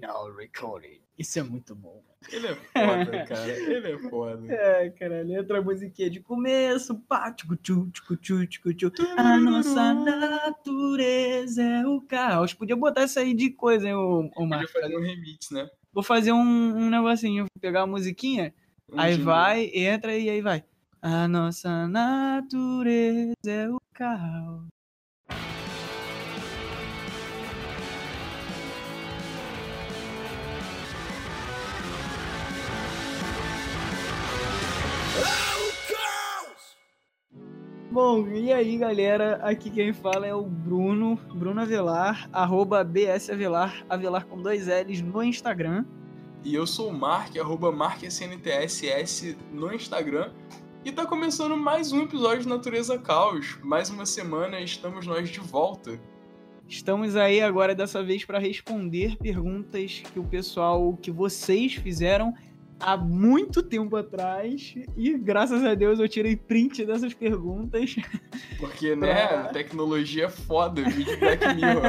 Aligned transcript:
Now 0.00 0.34
recording. 0.36 1.00
Isso 1.18 1.38
é 1.38 1.42
muito 1.42 1.74
bom. 1.74 2.02
Ele 2.30 2.46
é 2.48 2.54
foda, 2.76 3.24
cara. 3.26 3.48
Ele 3.50 3.92
é 3.92 3.98
foda. 4.10 4.52
É, 4.52 4.90
cara, 4.90 5.22
letra 5.22 5.62
musiquinha 5.62 6.10
de 6.10 6.20
começo, 6.20 6.94
pá, 7.08 7.32
tchucu, 7.32 7.56
tchu, 7.56 7.88
tchucu, 7.90 8.16
tchu, 8.16 8.46
tchucu, 8.46 8.74
tchu. 8.74 8.92
A 9.16 9.38
nossa 9.38 9.94
natureza 9.94 11.62
é 11.62 11.86
o 11.86 12.00
caos. 12.02 12.52
Podia 12.52 12.76
botar 12.76 13.04
isso 13.04 13.18
aí 13.18 13.32
de 13.34 13.50
coisa, 13.50 13.86
hein, 13.86 13.94
ô, 13.94 14.20
ô 14.20 14.30
Podia 14.30 14.46
Marcos? 14.46 14.72
fazer 14.72 14.96
um 14.96 15.00
remix, 15.02 15.50
né? 15.50 15.68
Vou 15.92 16.02
fazer 16.02 16.32
um, 16.32 16.38
um 16.76 16.90
negocinho, 16.90 17.44
vou 17.44 17.60
pegar 17.60 17.82
a 17.82 17.86
musiquinha, 17.86 18.52
Um 18.92 19.00
aí 19.00 19.12
jingle. 19.12 19.24
vai, 19.26 19.70
entra 19.74 20.16
e 20.16 20.28
aí 20.28 20.42
vai. 20.42 20.62
A 21.00 21.26
nossa 21.28 21.86
natureza 21.88 23.34
é 23.46 23.68
o 23.70 23.78
caos. 23.94 24.66
Bom, 37.96 38.28
e 38.28 38.52
aí 38.52 38.76
galera, 38.76 39.36
aqui 39.36 39.70
quem 39.70 39.90
fala 39.90 40.26
é 40.26 40.34
o 40.34 40.42
Bruno, 40.42 41.16
Bruno 41.34 41.62
Avelar, 41.62 42.28
arroba 42.30 42.84
BS 42.84 43.30
Avelar, 43.30 43.86
Avelar 43.88 44.26
com 44.26 44.42
dois 44.42 44.66
L's 44.66 45.00
no 45.00 45.22
Instagram. 45.22 45.82
E 46.44 46.54
eu 46.54 46.66
sou 46.66 46.90
o 46.90 46.92
Mark, 46.92 47.34
arroba 47.38 47.72
MarkSNTSS 47.72 49.38
no 49.50 49.72
Instagram. 49.72 50.30
E 50.84 50.92
tá 50.92 51.06
começando 51.06 51.56
mais 51.56 51.90
um 51.90 52.02
episódio 52.02 52.42
de 52.42 52.48
Natureza 52.48 52.98
Caos. 52.98 53.58
Mais 53.62 53.88
uma 53.88 54.04
semana 54.04 54.60
estamos 54.60 55.06
nós 55.06 55.30
de 55.30 55.40
volta. 55.40 55.98
Estamos 56.68 57.16
aí 57.16 57.40
agora 57.40 57.74
dessa 57.74 58.02
vez 58.02 58.24
para 58.24 58.38
responder 58.38 59.16
perguntas 59.16 60.02
que 60.12 60.18
o 60.18 60.24
pessoal, 60.24 60.96
que 61.00 61.10
vocês 61.10 61.74
fizeram 61.74 62.34
há 62.80 62.96
muito 62.96 63.62
tempo 63.62 63.96
atrás. 63.96 64.74
E 64.96 65.16
graças 65.16 65.64
a 65.64 65.74
Deus 65.74 65.98
eu 65.98 66.08
tirei 66.08 66.36
print 66.36 66.84
dessas 66.84 67.14
perguntas. 67.14 67.96
Porque, 68.58 68.94
né, 68.96 69.44
tecnologia 69.52 70.26
é 70.26 70.28
foda, 70.28 70.82
vídeo 70.82 71.18
Black 71.18 71.54
Mirror. 71.54 71.82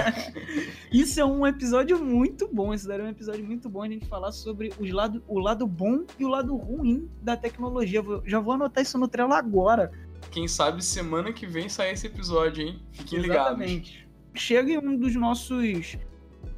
Isso 0.92 1.20
é 1.20 1.26
um 1.26 1.46
episódio 1.46 2.04
muito 2.04 2.48
bom. 2.52 2.74
Esse 2.74 2.88
daí 2.88 3.00
é 3.00 3.04
um 3.04 3.10
episódio 3.10 3.46
muito 3.46 3.70
bom 3.70 3.84
a 3.84 3.90
gente 3.90 4.06
falar 4.08 4.32
sobre 4.32 4.72
os 4.80 4.92
lado, 4.92 5.24
o 5.28 5.40
lado 5.40 5.68
bom 5.68 6.06
e 6.18 6.26
o 6.26 6.30
lado 6.30 6.56
ruim 6.56 7.10
da 7.22 7.36
tecnologia. 7.36 8.02
Já 8.26 8.40
vou 8.40 8.54
anotar 8.54 8.84
isso 8.84 8.98
no 8.98 9.08
Trello 9.08 9.34
agora. 9.34 9.92
Quem 10.32 10.48
sabe 10.48 10.84
semana 10.84 11.32
que 11.32 11.46
vem 11.46 11.70
sai 11.70 11.92
esse 11.92 12.08
episódio, 12.08 12.66
hein? 12.66 12.82
Fiquem 12.92 13.20
ligados. 13.20 13.62
Exatamente. 13.62 14.08
Chega 14.34 14.72
em 14.72 14.78
um 14.78 14.98
dos 14.98 15.16
nossos 15.16 15.98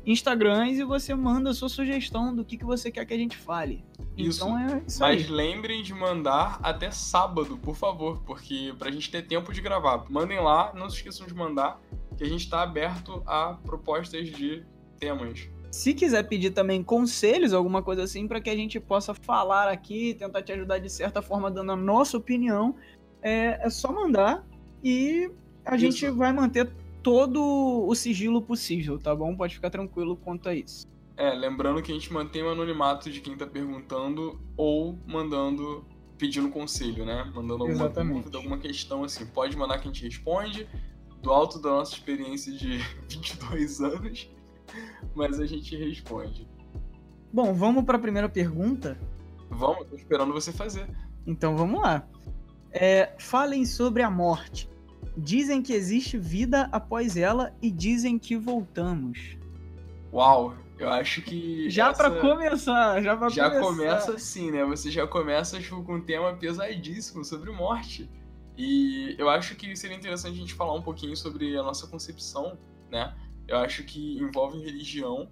Instagrams 0.06 0.80
e 0.80 0.84
você 0.84 1.14
manda 1.14 1.50
a 1.50 1.54
sua 1.54 1.70
sugestão 1.70 2.36
do 2.36 2.44
que, 2.44 2.58
que 2.58 2.66
você 2.66 2.90
quer 2.92 3.06
que 3.06 3.14
a 3.14 3.18
gente 3.18 3.38
fale. 3.38 3.84
Isso. 4.18 4.44
Então 4.44 4.58
é 4.58 4.82
isso 4.86 5.00
Mas 5.00 5.24
aí. 5.24 5.28
lembrem 5.30 5.82
de 5.84 5.94
mandar 5.94 6.60
até 6.62 6.92
sábado, 6.92 7.58
por 7.58 7.76
favor, 7.76 8.22
porque 8.26 8.74
pra 8.78 8.92
gente 8.92 9.10
ter 9.10 9.22
tempo 9.26 9.54
de 9.54 9.62
gravar. 9.62 10.06
Mandem 10.10 10.40
lá, 10.40 10.74
não 10.76 10.90
se 10.90 10.98
esqueçam 10.98 11.26
de 11.28 11.34
mandar, 11.34 11.80
que 12.18 12.24
a 12.24 12.28
gente 12.28 12.50
tá 12.50 12.62
aberto 12.62 13.24
a 13.26 13.54
propostas 13.64 14.28
de 14.30 14.64
temas. 15.00 15.48
Se 15.72 15.94
quiser 15.94 16.24
pedir 16.24 16.50
também 16.50 16.84
conselhos, 16.84 17.54
alguma 17.54 17.82
coisa 17.84 18.04
assim, 18.04 18.28
para 18.28 18.42
que 18.42 18.50
a 18.50 18.56
gente 18.56 18.80
possa 18.80 19.14
falar 19.14 19.70
aqui, 19.70 20.16
tentar 20.16 20.42
te 20.42 20.52
ajudar 20.52 20.80
de 20.80 20.90
certa 20.90 21.22
forma, 21.22 21.52
dando 21.52 21.72
a 21.72 21.76
nossa 21.76 22.18
opinião, 22.18 22.76
é, 23.22 23.60
é 23.66 23.70
só 23.70 23.92
mandar 23.92 24.44
e 24.84 25.30
a 25.64 25.76
Isso. 25.76 25.86
gente 25.86 26.10
vai 26.10 26.34
manter 26.34 26.70
todo 27.10 27.88
o 27.88 27.96
sigilo 27.96 28.40
possível, 28.40 29.00
tá 29.00 29.16
bom? 29.16 29.36
Pode 29.36 29.56
ficar 29.56 29.72
tranquilo 29.72 30.16
quanto 30.16 30.48
a 30.48 30.54
isso. 30.54 30.88
É, 31.18 31.32
lembrando 31.34 31.82
que 31.82 31.92
a 31.92 31.96
gente 31.96 32.14
mantém 32.14 32.44
o 32.44 32.50
anonimato 32.50 33.10
de 33.10 33.20
quem 33.20 33.36
tá 33.36 33.48
perguntando 33.48 34.40
ou 34.56 34.96
mandando, 35.08 35.84
pedindo 36.20 36.50
conselho, 36.50 37.04
né? 37.04 37.24
Mandando 37.34 37.64
alguma 37.64 37.86
Exatamente. 37.86 38.16
dúvida, 38.18 38.38
alguma 38.38 38.60
questão 38.60 39.04
assim. 39.04 39.26
Pode 39.26 39.58
mandar 39.58 39.80
que 39.80 39.90
a 39.90 39.92
gente 39.92 40.04
responde, 40.04 40.68
do 41.22 41.32
alto 41.32 41.60
da 41.60 41.72
nossa 41.72 41.96
experiência 41.96 42.54
de 42.54 42.78
22 43.10 43.82
anos, 43.82 44.30
mas 45.16 45.40
a 45.40 45.48
gente 45.48 45.76
responde. 45.76 46.48
Bom, 47.34 47.54
vamos 47.56 47.84
para 47.86 47.98
a 47.98 48.00
primeira 48.00 48.30
pergunta? 48.30 49.00
Vamos, 49.50 49.88
tô 49.88 49.96
esperando 49.96 50.32
você 50.32 50.54
fazer. 50.54 50.88
Então 51.26 51.58
vamos 51.58 51.82
lá. 51.82 52.08
É, 52.72 53.16
falem 53.18 53.66
sobre 53.66 54.04
a 54.04 54.12
morte. 54.12 54.70
Dizem 55.18 55.62
que 55.62 55.74
existe 55.74 56.18
vida 56.18 56.70
após 56.72 57.18
ela 57.18 57.54
e 57.62 57.70
dizem 57.70 58.18
que 58.18 58.38
voltamos. 58.38 59.38
Uau, 60.14 60.56
eu 60.78 60.90
acho 60.90 61.22
que. 61.22 61.70
Já 61.70 61.90
essa... 61.90 62.10
pra 62.10 62.22
começar, 62.22 63.02
já 63.02 63.16
pra 63.18 63.30
Já 63.30 63.50
começar. 63.50 63.68
começa 63.68 64.14
assim, 64.14 64.52
né? 64.52 64.64
Você 64.66 64.90
já 64.90 65.06
começa 65.06 65.60
tipo, 65.60 65.84
com 65.84 65.96
um 65.96 66.02
tema 66.02 66.34
pesadíssimo 66.34 67.24
sobre 67.24 67.52
morte. 67.52 68.10
E 68.58 69.16
eu 69.18 69.30
acho 69.30 69.56
que 69.56 69.76
seria 69.76 69.96
interessante 69.96 70.34
a 70.34 70.40
gente 70.40 70.54
falar 70.54 70.74
um 70.74 70.82
pouquinho 70.82 71.16
sobre 71.16 71.58
a 71.58 71.64
nossa 71.64 71.88
concepção, 71.88 72.58
né? 72.92 73.16
Eu 73.48 73.58
acho 73.58 73.84
que 73.84 74.18
envolve 74.20 74.60
religião. 74.60 75.30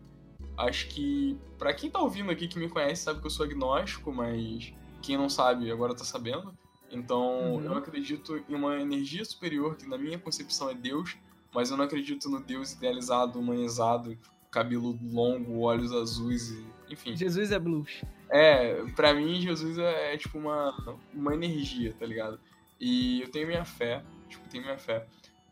Acho 0.57 0.87
que, 0.87 1.37
pra 1.57 1.73
quem 1.73 1.89
tá 1.89 1.99
ouvindo 1.99 2.31
aqui 2.31 2.47
que 2.47 2.57
me 2.57 2.69
conhece, 2.69 3.03
sabe 3.03 3.19
que 3.19 3.25
eu 3.25 3.31
sou 3.31 3.45
agnóstico, 3.45 4.11
mas 4.11 4.73
quem 5.01 5.17
não 5.17 5.29
sabe 5.29 5.71
agora 5.71 5.95
tá 5.95 6.03
sabendo. 6.03 6.57
Então, 6.91 7.55
Uhum. 7.55 7.63
eu 7.63 7.73
acredito 7.77 8.43
em 8.47 8.55
uma 8.55 8.79
energia 8.79 9.23
superior, 9.25 9.75
que 9.75 9.87
na 9.87 9.97
minha 9.97 10.17
concepção 10.17 10.69
é 10.69 10.73
Deus, 10.73 11.17
mas 11.53 11.69
eu 11.69 11.77
não 11.77 11.85
acredito 11.85 12.29
no 12.29 12.39
Deus 12.41 12.73
idealizado, 12.73 13.39
humanizado, 13.39 14.17
cabelo 14.49 14.97
longo, 15.01 15.59
olhos 15.59 15.91
azuis 15.91 16.49
e. 16.51 16.65
Enfim. 16.89 17.15
Jesus 17.17 17.51
é 17.51 17.59
blues. 17.59 18.01
É, 18.29 18.81
pra 18.95 19.13
mim, 19.13 19.41
Jesus 19.41 19.77
é, 19.77 20.13
é, 20.13 20.17
tipo 20.17 20.37
uma, 20.37 20.97
uma 21.13 21.33
energia, 21.33 21.93
tá 21.93 22.05
ligado? 22.05 22.39
E 22.79 23.21
eu 23.21 23.29
tenho 23.29 23.47
minha 23.47 23.65
fé, 23.65 24.03
tipo, 24.29 24.47
tenho 24.47 24.63
minha 24.63 24.77
fé. 24.77 25.05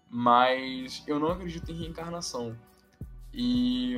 Mas 0.09 1.03
eu 1.05 1.19
não 1.19 1.29
acredito 1.29 1.69
em 1.71 1.75
reencarnação. 1.75 2.57
E 3.33 3.95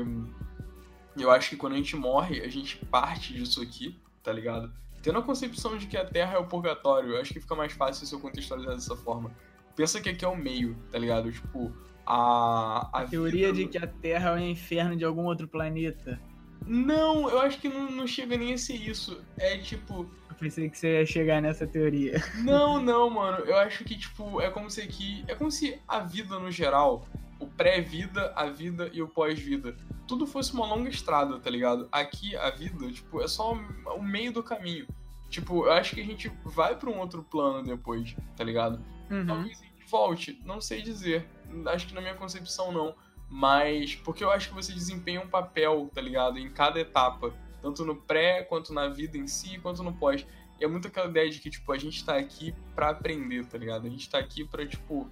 eu 1.16 1.30
acho 1.30 1.50
que 1.50 1.56
quando 1.58 1.74
a 1.74 1.78
gente 1.78 1.96
morre, 1.96 2.42
a 2.42 2.48
gente 2.48 2.78
parte 2.86 3.34
disso 3.34 3.62
aqui, 3.62 3.96
tá 4.24 4.32
ligado? 4.34 4.72
Tendo 5.08 5.20
a 5.20 5.22
concepção 5.22 5.78
de 5.78 5.88
que 5.88 5.96
a 5.96 6.04
Terra 6.04 6.34
é 6.34 6.38
o 6.38 6.44
purgatório, 6.46 7.12
eu 7.12 7.22
acho 7.22 7.32
que 7.32 7.40
fica 7.40 7.56
mais 7.56 7.72
fácil 7.72 8.06
se 8.06 8.14
eu 8.14 8.20
contextualizar 8.20 8.76
dessa 8.76 8.94
forma. 8.94 9.32
Pensa 9.74 10.02
que 10.02 10.10
aqui 10.10 10.26
é 10.26 10.28
o 10.28 10.36
meio, 10.36 10.76
tá 10.92 11.00
ligado? 11.00 11.32
Tipo, 11.32 11.72
a. 12.06 12.90
A 12.92 13.06
Teoria 13.06 13.54
vida- 13.54 13.58
de 13.60 13.68
que 13.70 13.78
a 13.78 13.88
Terra 13.88 14.32
é 14.32 14.34
o 14.34 14.40
inferno 14.40 14.98
de 14.98 15.06
algum 15.06 15.24
outro 15.24 15.48
planeta. 15.48 16.20
Não, 16.66 17.30
eu 17.30 17.40
acho 17.40 17.58
que 17.58 17.70
não, 17.70 17.90
não 17.90 18.06
chega 18.06 18.38
nem 18.38 18.52
a 18.54 18.58
ser 18.58 18.74
isso. 18.74 19.24
É 19.38 19.58
tipo. 19.58 20.06
Eu 20.30 20.36
pensei 20.38 20.70
que 20.70 20.78
você 20.78 21.00
ia 21.00 21.06
chegar 21.06 21.42
nessa 21.42 21.66
teoria. 21.66 22.22
Não, 22.44 22.78
não, 22.84 23.10
mano. 23.10 23.46
Eu 23.46 23.56
acho 23.56 23.86
que, 23.86 23.98
tipo, 23.98 24.42
é 24.42 24.50
como 24.50 24.70
se 24.70 24.82
aqui. 24.82 25.24
É 25.30 25.36
como 25.36 25.50
se 25.50 25.80
a 25.88 26.02
vida 26.02 26.38
no 26.38 26.52
geral, 26.52 27.08
o 27.40 27.48
pré-vida, 27.48 28.34
a 28.36 28.50
vida 28.50 28.90
e 28.92 29.02
o 29.02 29.08
pós-vida, 29.08 29.78
tudo 30.06 30.28
fosse 30.28 30.54
uma 30.54 30.66
longa 30.66 30.90
estrada, 30.90 31.40
tá 31.40 31.50
ligado? 31.50 31.88
Aqui 31.94 32.36
a 32.36 32.50
vida, 32.50 32.92
tipo, 32.92 33.22
é 33.22 33.28
só 33.28 33.54
o 33.54 34.04
meio 34.04 34.34
do 34.34 34.44
caminho. 34.44 34.86
Tipo, 35.30 35.66
eu 35.66 35.72
acho 35.74 35.96
que 35.96 36.02
a 36.02 36.06
gente 36.06 36.32
vai 36.46 36.76
pra 36.76 36.90
um 36.90 37.00
outro 37.00 37.24
plano 37.24 37.64
depois, 37.64 38.16
tá 38.36 38.44
ligado? 38.44 38.82
Uhum. 39.10 39.26
Talvez 39.26 39.60
a 39.60 39.64
gente 39.64 39.86
volte, 39.90 40.42
não 40.46 40.62
sei 40.62 40.82
dizer. 40.82 41.28
Acho 41.68 41.88
que 41.88 41.94
na 41.94 42.02
minha 42.02 42.16
concepção 42.16 42.72
não. 42.72 42.96
Mas 43.30 43.96
porque 43.96 44.24
eu 44.24 44.32
acho 44.32 44.50
que 44.50 44.56
você 44.56 44.72
desempenha 44.72 45.22
um 45.22 45.28
papel, 45.28 45.90
tá 45.94 46.02
ligado? 46.02 46.38
Em 46.38 46.50
cada 46.50 46.80
etapa. 46.80 47.34
Tanto 47.62 47.84
no 47.84 47.96
pré, 47.96 48.44
quanto 48.44 48.74
na 48.74 48.88
vida 48.88 49.18
em 49.18 49.28
si, 49.28 49.60
quanto 49.60 49.84
no 49.84 49.94
pós. 49.94 50.26
E 50.60 50.64
é 50.64 50.68
muito 50.68 50.88
aquela 50.88 51.10
ideia 51.10 51.30
de 51.30 51.40
que, 51.40 51.50
tipo, 51.50 51.72
a 51.72 51.78
gente 51.78 52.04
tá 52.06 52.18
aqui 52.18 52.54
pra 52.74 52.90
aprender, 52.90 53.46
tá 53.46 53.58
ligado? 53.58 53.86
A 53.86 53.90
gente 53.90 54.10
tá 54.10 54.18
aqui 54.18 54.46
pra, 54.46 54.66
tipo, 54.66 55.10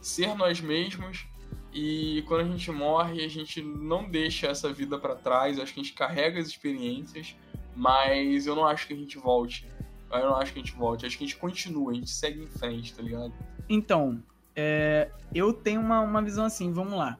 ser 0.00 0.34
nós 0.34 0.60
mesmos. 0.60 1.26
E 1.72 2.24
quando 2.26 2.40
a 2.40 2.44
gente 2.44 2.70
morre, 2.70 3.24
a 3.24 3.28
gente 3.28 3.62
não 3.62 4.10
deixa 4.10 4.48
essa 4.48 4.72
vida 4.72 4.98
pra 4.98 5.14
trás. 5.14 5.58
Acho 5.58 5.72
que 5.72 5.80
a 5.80 5.82
gente 5.82 5.94
carrega 5.94 6.40
as 6.40 6.48
experiências. 6.48 7.36
Mas 7.80 8.46
eu 8.46 8.54
não 8.54 8.66
acho 8.66 8.86
que 8.86 8.92
a 8.92 8.96
gente 8.96 9.16
volte. 9.16 9.66
Eu 10.12 10.26
não 10.26 10.36
acho 10.36 10.52
que 10.52 10.58
a 10.58 10.62
gente 10.62 10.76
volte. 10.76 11.06
Acho 11.06 11.16
que 11.16 11.24
a 11.24 11.26
gente 11.26 11.38
continua, 11.38 11.92
a 11.92 11.94
gente 11.94 12.10
segue 12.10 12.42
em 12.42 12.46
frente, 12.46 12.92
tá 12.92 13.02
ligado? 13.02 13.32
Então, 13.70 14.22
é, 14.54 15.10
eu 15.34 15.50
tenho 15.50 15.80
uma, 15.80 16.02
uma 16.02 16.20
visão 16.20 16.44
assim, 16.44 16.70
vamos 16.70 16.92
lá. 16.92 17.16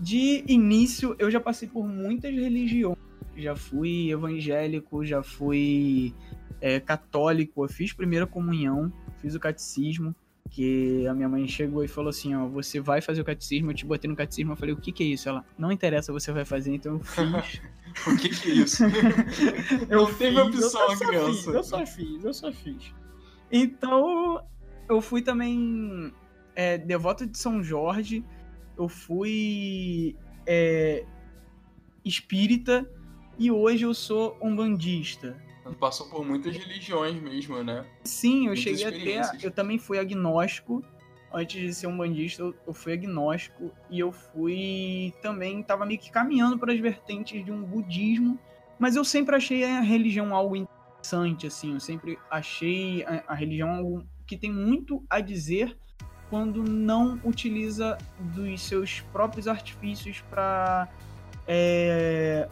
De 0.00 0.42
início, 0.48 1.14
eu 1.18 1.30
já 1.30 1.38
passei 1.38 1.68
por 1.68 1.86
muitas 1.86 2.34
religiões. 2.34 2.96
Já 3.36 3.54
fui 3.54 4.10
evangélico, 4.10 5.04
já 5.04 5.22
fui 5.22 6.14
é, 6.62 6.80
católico, 6.80 7.62
eu 7.62 7.68
fiz 7.68 7.92
primeira 7.92 8.26
comunhão, 8.26 8.90
fiz 9.20 9.34
o 9.34 9.40
catecismo, 9.40 10.16
que 10.48 11.06
a 11.06 11.14
minha 11.14 11.28
mãe 11.28 11.46
chegou 11.46 11.84
e 11.84 11.88
falou 11.88 12.10
assim, 12.10 12.34
ó, 12.34 12.46
você 12.46 12.80
vai 12.80 13.00
fazer 13.00 13.20
o 13.20 13.24
catecismo, 13.24 13.70
eu 13.70 13.74
te 13.74 13.86
botei 13.86 14.08
no 14.08 14.16
catecismo, 14.16 14.52
eu 14.52 14.56
falei, 14.56 14.74
o 14.74 14.78
que 14.78 14.90
que 14.90 15.02
é 15.02 15.06
isso? 15.06 15.28
Ela, 15.28 15.44
não 15.58 15.70
interessa, 15.70 16.12
você 16.12 16.32
vai 16.32 16.44
fazer, 16.44 16.74
então 16.74 16.94
eu 16.94 17.00
fiz. 17.00 17.60
O 18.06 18.16
que 18.16 18.28
que 18.28 18.50
é 18.50 18.54
isso? 18.54 18.84
Eu 19.88 20.02
Não 20.02 20.14
teve 20.14 20.38
opção, 20.38 20.82
eu 20.82 20.92
a 20.92 20.96
só 20.96 21.06
criança. 21.06 21.32
Fiz, 21.32 21.46
eu 21.46 21.64
só 21.64 21.86
fiz, 21.86 22.24
eu 22.24 22.34
só 22.34 22.52
fiz. 22.52 22.94
Então, 23.50 24.44
eu 24.88 25.00
fui 25.00 25.22
também 25.22 26.12
é, 26.54 26.78
devoto 26.78 27.26
de 27.26 27.36
São 27.36 27.62
Jorge. 27.62 28.24
Eu 28.76 28.88
fui 28.88 30.14
é, 30.46 31.04
espírita 32.04 32.88
e 33.38 33.50
hoje 33.50 33.84
eu 33.84 33.94
sou 33.94 34.36
um 34.40 34.54
bandista. 34.54 35.36
Passou 35.78 36.08
por 36.08 36.24
muitas 36.24 36.56
religiões 36.56 37.20
mesmo, 37.20 37.62
né? 37.62 37.84
Sim, 38.04 38.46
eu 38.46 38.54
muitas 38.54 38.62
cheguei 38.62 39.18
até. 39.18 39.38
Eu 39.42 39.50
também 39.50 39.78
fui 39.78 39.98
agnóstico. 39.98 40.82
Antes 41.32 41.60
de 41.60 41.74
ser 41.74 41.86
um 41.86 41.96
bandista, 41.96 42.42
eu 42.66 42.72
fui 42.72 42.94
agnóstico 42.94 43.70
e 43.90 44.00
eu 44.00 44.10
fui 44.10 45.12
também, 45.20 45.62
tava 45.62 45.84
meio 45.84 46.00
que 46.00 46.10
caminhando 46.10 46.58
para 46.58 46.72
as 46.72 46.80
vertentes 46.80 47.44
de 47.44 47.52
um 47.52 47.62
budismo, 47.62 48.38
mas 48.78 48.96
eu 48.96 49.04
sempre 49.04 49.36
achei 49.36 49.62
a 49.62 49.80
religião 49.80 50.34
algo 50.34 50.56
interessante, 50.56 51.46
assim, 51.46 51.74
eu 51.74 51.80
sempre 51.80 52.18
achei 52.30 53.04
a, 53.04 53.24
a 53.28 53.34
religião 53.34 53.68
algo 53.74 54.06
que 54.26 54.38
tem 54.38 54.50
muito 54.50 55.04
a 55.10 55.20
dizer 55.20 55.76
quando 56.30 56.62
não 56.62 57.20
utiliza 57.24 57.98
dos 58.18 58.62
seus 58.62 59.00
próprios 59.12 59.46
artifícios 59.46 60.22
para 60.30 60.88
é, 61.46 62.48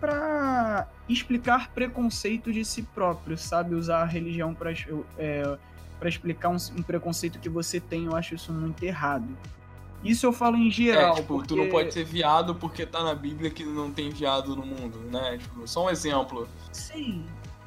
para 0.00 0.88
explicar 1.08 1.70
preconceitos 1.70 2.54
de 2.54 2.64
si 2.64 2.82
próprio, 2.82 3.38
sabe? 3.38 3.74
Usar 3.74 4.02
a 4.02 4.04
religião 4.04 4.54
para 4.54 4.72
é, 5.18 5.58
para 5.98 6.08
explicar 6.08 6.50
um, 6.50 6.56
um, 6.76 6.82
preconceito 6.82 7.38
que 7.38 7.48
você 7.48 7.80
tem, 7.80 8.04
eu 8.04 8.14
acho 8.14 8.34
isso 8.34 8.52
muito 8.52 8.82
errado. 8.82 9.26
Isso 10.04 10.26
eu 10.26 10.32
falo 10.32 10.56
em 10.56 10.70
geral. 10.70 11.12
É, 11.12 11.16
tipo, 11.16 11.34
porque... 11.34 11.48
tu 11.48 11.56
não 11.56 11.68
pode 11.68 11.92
ser 11.92 12.04
viado 12.04 12.54
porque 12.54 12.84
tá 12.84 13.02
na 13.02 13.14
Bíblia 13.14 13.50
que 13.50 13.64
não 13.64 13.90
tem 13.90 14.10
viado 14.10 14.54
no 14.54 14.64
mundo, 14.64 14.98
né? 15.10 15.38
Tipo, 15.38 15.66
só 15.66 15.86
um 15.86 15.90
exemplo. 15.90 16.46
Sim. 16.72 17.24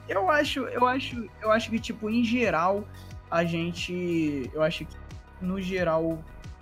Eu 0.07 0.29
acho, 0.29 0.61
eu 0.61 0.85
acho, 0.85 1.29
eu 1.41 1.51
acho 1.51 1.69
que 1.69 1.79
tipo 1.79 2.09
em 2.09 2.23
geral 2.23 2.83
a 3.29 3.43
gente, 3.43 4.49
eu 4.53 4.63
acho 4.63 4.85
que 4.85 4.95
no 5.41 5.61
geral 5.61 6.19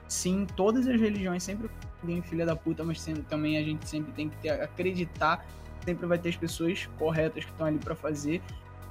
sim, 0.08 0.46
todas 0.56 0.88
as 0.88 1.00
religiões 1.00 1.44
sempre 1.44 1.70
tem 2.06 2.22
filha 2.22 2.46
da 2.46 2.56
puta, 2.56 2.84
mas 2.84 3.06
também 3.30 3.58
a 3.58 3.64
gente 3.64 3.88
sempre 3.88 4.12
tem 4.14 4.30
que 4.30 4.38
ter, 4.38 4.50
acreditar, 4.50 5.46
sempre 5.88 6.06
vai 6.06 6.20
ter 6.20 6.30
as 6.30 6.36
pessoas 6.36 6.86
corretas 7.00 7.46
que 7.46 7.52
estão 7.52 7.66
ali 7.66 7.80
para 7.80 7.96
fazer. 7.96 8.42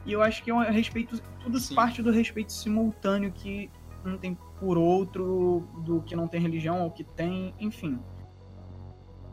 E 0.07 0.13
eu 0.13 0.23
acho 0.23 0.43
que 0.43 0.51
é 0.51 0.55
um 0.55 0.61
respeito, 0.61 1.21
tudo 1.41 1.59
Sim. 1.59 1.75
parte 1.75 2.01
do 2.03 2.11
respeito 2.11 2.53
simultâneo 2.53 3.31
que 3.33 3.71
um 4.05 4.17
tem 4.17 4.39
por 4.59 4.79
outro, 4.79 5.69
do 5.85 6.01
que 6.03 6.17
não 6.17 6.27
tem 6.27 6.41
religião 6.41 6.83
ou 6.83 6.91
que 6.91 7.05
tem, 7.05 7.55
enfim. 7.61 7.99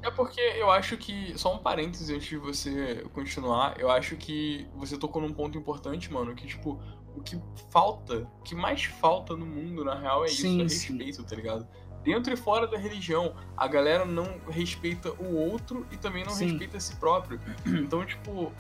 É 0.02 0.12
porque 0.12 0.42
eu 0.42 0.70
acho 0.70 0.98
que, 0.98 1.38
só 1.38 1.56
um 1.56 1.60
parêntese 1.60 2.14
antes 2.14 2.28
de 2.28 2.38
você 2.38 3.06
continuar, 3.14 3.80
eu 3.80 3.90
acho 3.90 4.18
que 4.18 4.68
você 4.76 4.98
tocou 4.98 5.22
num 5.22 5.32
ponto 5.32 5.58
importante, 5.58 6.12
mano, 6.12 6.36
que 6.36 6.46
tipo, 6.46 6.78
o 7.16 7.22
que 7.22 7.40
falta, 7.70 8.28
o 8.40 8.44
que 8.44 8.56
mais 8.56 8.84
falta 8.84 9.36
no 9.36 9.46
mundo, 9.46 9.86
na 9.86 9.98
real, 9.98 10.26
é 10.26 10.28
sim, 10.28 10.62
isso, 10.62 10.90
é 10.90 10.98
respeito, 10.98 11.22
sim. 11.22 11.24
tá 11.24 11.36
ligado? 11.36 11.68
Dentro 12.04 12.34
e 12.34 12.38
fora 12.38 12.68
da 12.68 12.78
religião, 12.78 13.34
a 13.56 13.68
galera 13.68 14.06
não 14.06 14.28
respeita 14.50 15.12
o 15.14 15.36
outro 15.36 15.86
e 15.92 15.98
também 15.98 16.26
não 16.26 16.34
sim. 16.34 16.48
respeita 16.48 16.78
a 16.78 16.80
si 16.80 16.96
próprio. 16.98 17.40
Então, 17.66 18.06
tipo, 18.06 18.52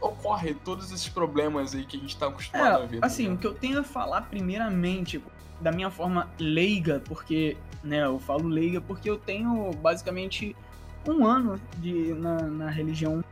ocorre 0.00 0.54
todos 0.54 0.92
esses 0.92 1.08
problemas 1.08 1.74
aí 1.74 1.84
que 1.84 1.96
a 1.96 2.00
gente 2.00 2.16
tá 2.16 2.26
acostumado 2.26 2.82
é, 2.82 2.84
a 2.84 2.86
ver. 2.86 3.00
Tá 3.00 3.06
assim, 3.06 3.32
o 3.32 3.38
que 3.38 3.46
eu 3.46 3.54
tenho 3.54 3.78
a 3.80 3.84
falar 3.84 4.22
primeiramente, 4.22 5.22
da 5.60 5.72
minha 5.72 5.90
forma 5.90 6.28
leiga, 6.38 7.02
porque, 7.06 7.56
né, 7.82 8.04
eu 8.04 8.18
falo 8.18 8.48
leiga 8.48 8.80
porque 8.80 9.08
eu 9.08 9.18
tenho 9.18 9.70
basicamente 9.74 10.54
um 11.06 11.26
ano 11.26 11.60
de, 11.78 12.12
na, 12.14 12.42
na 12.42 12.70
religião 12.70 13.24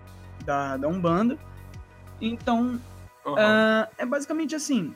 da, 0.44 0.76
da 0.76 0.88
Umbanda. 0.88 1.38
Então, 2.20 2.80
uhum. 3.24 3.34
uh, 3.34 3.88
é 3.98 4.06
basicamente 4.06 4.54
assim. 4.54 4.94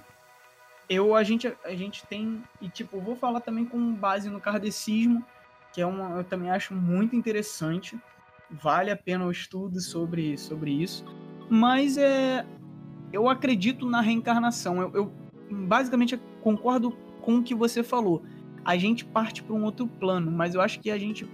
Eu, 0.89 1.15
a 1.15 1.25
gente, 1.25 1.53
a 1.65 1.75
gente 1.75 2.07
tem, 2.07 2.43
e 2.61 2.69
tipo, 2.69 3.01
vou 3.01 3.17
falar 3.17 3.41
também 3.41 3.65
com 3.65 3.93
base 3.93 4.31
no 4.31 4.41
kardecismo, 4.41 5.25
que 5.73 5.81
é 5.81 5.87
uma, 5.87 6.19
eu 6.19 6.25
também 6.25 6.51
acho 6.51 6.75
muito 6.75 7.17
interessante. 7.17 7.99
Vale 8.49 8.91
a 8.91 8.97
pena 8.97 9.27
o 9.27 9.31
estudo 9.31 9.81
sobre, 9.81 10.39
sobre 10.39 10.71
isso. 10.71 11.05
Mas 11.51 11.99
é, 11.99 12.47
eu 13.13 13.29
acredito 13.29 13.85
na 13.85 14.01
reencarnação. 14.01 14.81
Eu, 14.81 14.93
eu 14.95 15.13
basicamente 15.51 16.21
concordo 16.41 16.93
com 17.21 17.39
o 17.39 17.43
que 17.43 17.55
você 17.55 17.83
falou. 17.83 18.23
A 18.65 18.77
gente 18.77 19.05
parte 19.05 19.43
para 19.43 19.55
um 19.55 19.65
outro 19.65 19.87
plano, 19.87 20.31
mas 20.31 20.55
eu 20.55 20.61
acho 20.61 20.81
que 20.81 20.91
a 20.91 20.99
gente 20.99 21.29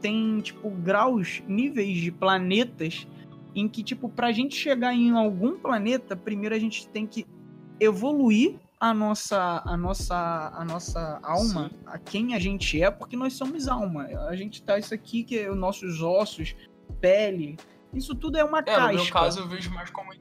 tem 0.00 0.40
tipo 0.40 0.70
graus, 0.70 1.42
níveis 1.46 1.98
de 1.98 2.10
planetas 2.10 3.06
em 3.54 3.68
que 3.68 3.82
tipo 3.82 4.08
para 4.08 4.28
a 4.28 4.32
gente 4.32 4.54
chegar 4.54 4.94
em 4.94 5.10
algum 5.10 5.58
planeta, 5.58 6.14
primeiro 6.14 6.54
a 6.54 6.58
gente 6.58 6.88
tem 6.88 7.06
que 7.06 7.26
evoluir 7.80 8.56
a 8.80 8.94
nossa 8.94 9.62
a 9.64 9.76
nossa 9.76 10.52
a 10.54 10.64
nossa 10.64 11.18
alma, 11.22 11.68
Sim. 11.68 11.80
a 11.86 11.98
quem 11.98 12.34
a 12.34 12.38
gente 12.38 12.80
é, 12.80 12.90
porque 12.90 13.16
nós 13.16 13.34
somos 13.34 13.68
alma. 13.68 14.04
A 14.28 14.36
gente 14.36 14.62
tá 14.62 14.78
isso 14.78 14.94
aqui 14.94 15.24
que 15.24 15.38
é 15.38 15.50
os 15.50 15.56
nossos 15.56 16.00
ossos, 16.00 16.54
pele, 17.00 17.56
isso 17.92 18.14
tudo 18.14 18.38
é 18.38 18.44
uma 18.44 18.60
é, 18.60 18.62
caixa. 18.62 18.92
No 18.92 19.02
meu 19.02 19.12
caso, 19.12 19.40
eu 19.40 19.48
vejo 19.48 19.70
mais 19.72 19.90
como 19.90 20.12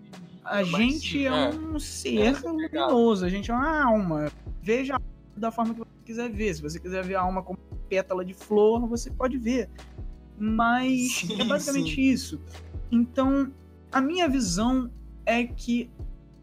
A 0.44 0.64
gente 0.64 1.26
é, 1.26 1.30
é 1.30 1.50
um 1.50 1.80
ser 1.80 2.20
é 2.20 2.32
luminoso, 2.32 3.26
a 3.26 3.30
gente 3.30 3.52
é 3.52 3.54
uma 3.54 3.84
alma. 3.84 4.32
Veja 4.62 5.00
da 5.36 5.52
forma 5.52 5.74
que 5.74 5.80
você 5.80 6.04
quiser 6.06 6.30
ver. 6.30 6.54
Se 6.56 6.62
você 6.62 6.80
quiser 6.80 7.04
ver 7.04 7.16
a 7.16 7.22
alma 7.22 7.44
como 7.44 7.60
pétala 7.90 8.26
de 8.26 8.34
flor, 8.34 8.88
você 8.88 9.12
pode 9.12 9.38
ver. 9.38 9.70
Mas 10.38 11.18
sim, 11.18 11.42
é 11.42 11.46
basicamente 11.46 11.96
sim. 11.96 12.02
isso. 12.02 12.42
Então, 12.92 13.52
a 13.92 14.02
minha 14.02 14.28
visão 14.28 14.92
é 15.26 15.44
que 15.44 15.92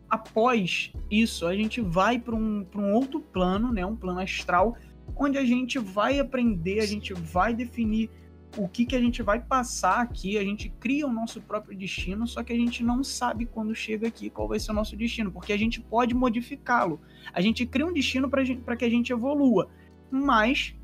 após 0.09 0.93
isso, 1.11 1.47
a 1.47 1.55
gente 1.55 1.81
vai 1.81 2.19
para 2.19 2.35
um, 2.35 2.67
um 2.75 2.93
outro 2.93 3.21
plano, 3.21 3.73
né, 3.73 3.85
um 3.85 3.97
plano 3.97 4.21
astral, 4.21 4.77
onde 5.17 5.39
a 5.39 5.45
gente 5.45 5.79
vai 5.79 6.19
aprender, 6.19 6.81
a 6.81 6.87
gente 6.87 7.13
vai 7.13 7.55
definir 7.55 8.11
o 8.57 8.69
que, 8.69 8.87
que 8.87 8.95
a 8.95 9.01
gente 9.01 9.23
vai 9.23 9.41
passar 9.41 10.01
aqui, 10.01 10.39
a 10.39 10.45
gente 10.45 10.69
cria 10.81 11.07
o 11.07 11.13
nosso 11.13 11.41
próprio 11.41 11.77
destino, 11.77 12.27
só 12.27 12.43
que 12.43 12.53
a 12.53 12.57
gente 12.57 12.83
não 12.83 13.03
sabe 13.03 13.47
quando 13.47 13.75
chega 13.75 14.07
aqui 14.07 14.31
qual 14.31 14.47
vai 14.47 14.61
ser 14.61 14.71
o 14.71 14.75
nosso 14.75 14.97
destino, 14.97 15.31
porque 15.31 15.53
a 15.53 15.59
gente 15.59 15.81
pode 15.81 16.15
modificá-lo. 16.15 17.01
A 17.33 17.41
gente 17.41 17.67
cria 17.67 17.87
um 17.87 17.93
destino 17.93 18.29
para 18.29 18.77
que 18.77 18.85
a 18.85 18.89
gente 18.89 19.13
evolua, 19.13 19.69
mas 20.11 20.75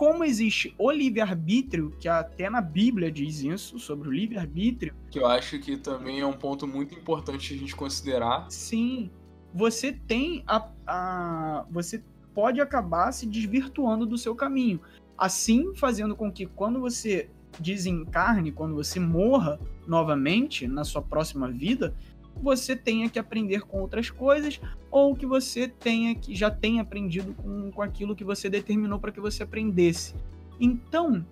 como 0.00 0.24
existe 0.24 0.74
o 0.78 0.90
livre-arbítrio, 0.90 1.94
que 2.00 2.08
até 2.08 2.48
na 2.48 2.62
Bíblia 2.62 3.12
diz 3.12 3.42
isso, 3.42 3.78
sobre 3.78 4.08
o 4.08 4.10
livre-arbítrio. 4.10 4.94
Que 5.10 5.18
eu 5.18 5.26
acho 5.26 5.58
que 5.58 5.76
também 5.76 6.20
é 6.20 6.26
um 6.26 6.32
ponto 6.32 6.66
muito 6.66 6.94
importante 6.94 7.52
a 7.52 7.58
gente 7.58 7.76
considerar. 7.76 8.50
Sim. 8.50 9.10
Você 9.52 9.92
tem 9.92 10.42
a, 10.46 10.66
a. 10.86 11.66
Você 11.70 12.02
pode 12.32 12.62
acabar 12.62 13.12
se 13.12 13.26
desvirtuando 13.26 14.06
do 14.06 14.16
seu 14.16 14.34
caminho. 14.34 14.80
Assim, 15.18 15.74
fazendo 15.74 16.16
com 16.16 16.32
que 16.32 16.46
quando 16.46 16.80
você 16.80 17.28
desencarne, 17.58 18.52
quando 18.52 18.74
você 18.74 18.98
morra 18.98 19.60
novamente 19.86 20.66
na 20.66 20.82
sua 20.82 21.02
próxima 21.02 21.50
vida, 21.50 21.94
você 22.40 22.74
tenha 22.74 23.08
que 23.08 23.18
aprender 23.18 23.62
com 23.62 23.80
outras 23.80 24.10
coisas 24.10 24.60
ou 24.90 25.14
que 25.14 25.26
você 25.26 25.68
tenha 25.68 26.14
que 26.14 26.34
já 26.34 26.50
tenha 26.50 26.82
aprendido 26.82 27.34
com, 27.34 27.70
com 27.70 27.82
aquilo 27.82 28.16
que 28.16 28.24
você 28.24 28.48
determinou 28.48 28.98
para 28.98 29.12
que 29.12 29.20
você 29.20 29.42
aprendesse. 29.42 30.14
Então, 30.58 31.24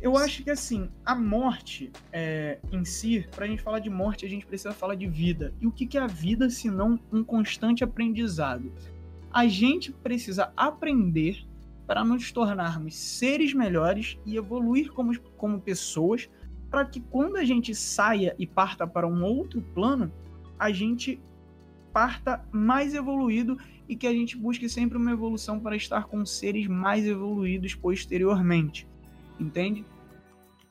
eu 0.00 0.16
acho 0.16 0.44
que 0.44 0.50
assim, 0.50 0.88
a 1.04 1.14
morte 1.14 1.90
é, 2.12 2.58
em 2.70 2.84
si, 2.84 3.26
para 3.34 3.44
a 3.44 3.48
gente 3.48 3.62
falar 3.62 3.78
de 3.78 3.90
morte, 3.90 4.26
a 4.26 4.28
gente 4.28 4.46
precisa 4.46 4.72
falar 4.72 4.94
de 4.94 5.06
vida. 5.06 5.54
E 5.60 5.66
o 5.66 5.72
que, 5.72 5.86
que 5.86 5.98
é 5.98 6.00
a 6.00 6.06
vida 6.06 6.50
se 6.50 6.70
não 6.70 6.98
um 7.10 7.24
constante 7.24 7.82
aprendizado? 7.82 8.72
A 9.32 9.48
gente 9.48 9.92
precisa 9.92 10.52
aprender 10.56 11.44
para 11.86 12.04
nos 12.04 12.32
tornarmos 12.32 12.94
seres 12.94 13.54
melhores 13.54 14.18
e 14.26 14.36
evoluir 14.36 14.92
como, 14.92 15.18
como 15.36 15.60
pessoas, 15.60 16.28
para 16.76 16.84
que 16.84 17.00
quando 17.00 17.38
a 17.38 17.44
gente 17.46 17.74
saia 17.74 18.36
e 18.38 18.46
parta 18.46 18.86
para 18.86 19.06
um 19.06 19.24
outro 19.24 19.62
plano, 19.62 20.12
a 20.58 20.70
gente 20.70 21.18
parta 21.90 22.46
mais 22.52 22.94
evoluído 22.94 23.56
e 23.88 23.96
que 23.96 24.06
a 24.06 24.12
gente 24.12 24.36
busque 24.36 24.68
sempre 24.68 24.98
uma 24.98 25.10
evolução 25.10 25.58
para 25.58 25.74
estar 25.74 26.04
com 26.04 26.26
seres 26.26 26.66
mais 26.66 27.06
evoluídos 27.06 27.74
posteriormente. 27.74 28.86
Entende? 29.40 29.86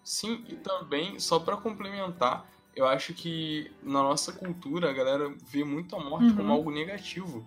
Sim, 0.03 0.45
e 0.47 0.55
também, 0.57 1.19
só 1.19 1.39
para 1.39 1.57
complementar, 1.57 2.47
eu 2.75 2.85
acho 2.85 3.11
que 3.15 3.71
na 3.81 4.03
nossa 4.03 4.31
cultura 4.31 4.91
a 4.91 4.93
galera 4.93 5.33
vê 5.43 5.63
muito 5.63 5.95
a 5.95 6.03
morte 6.07 6.27
uhum. 6.27 6.35
como 6.35 6.53
algo 6.53 6.69
negativo. 6.69 7.43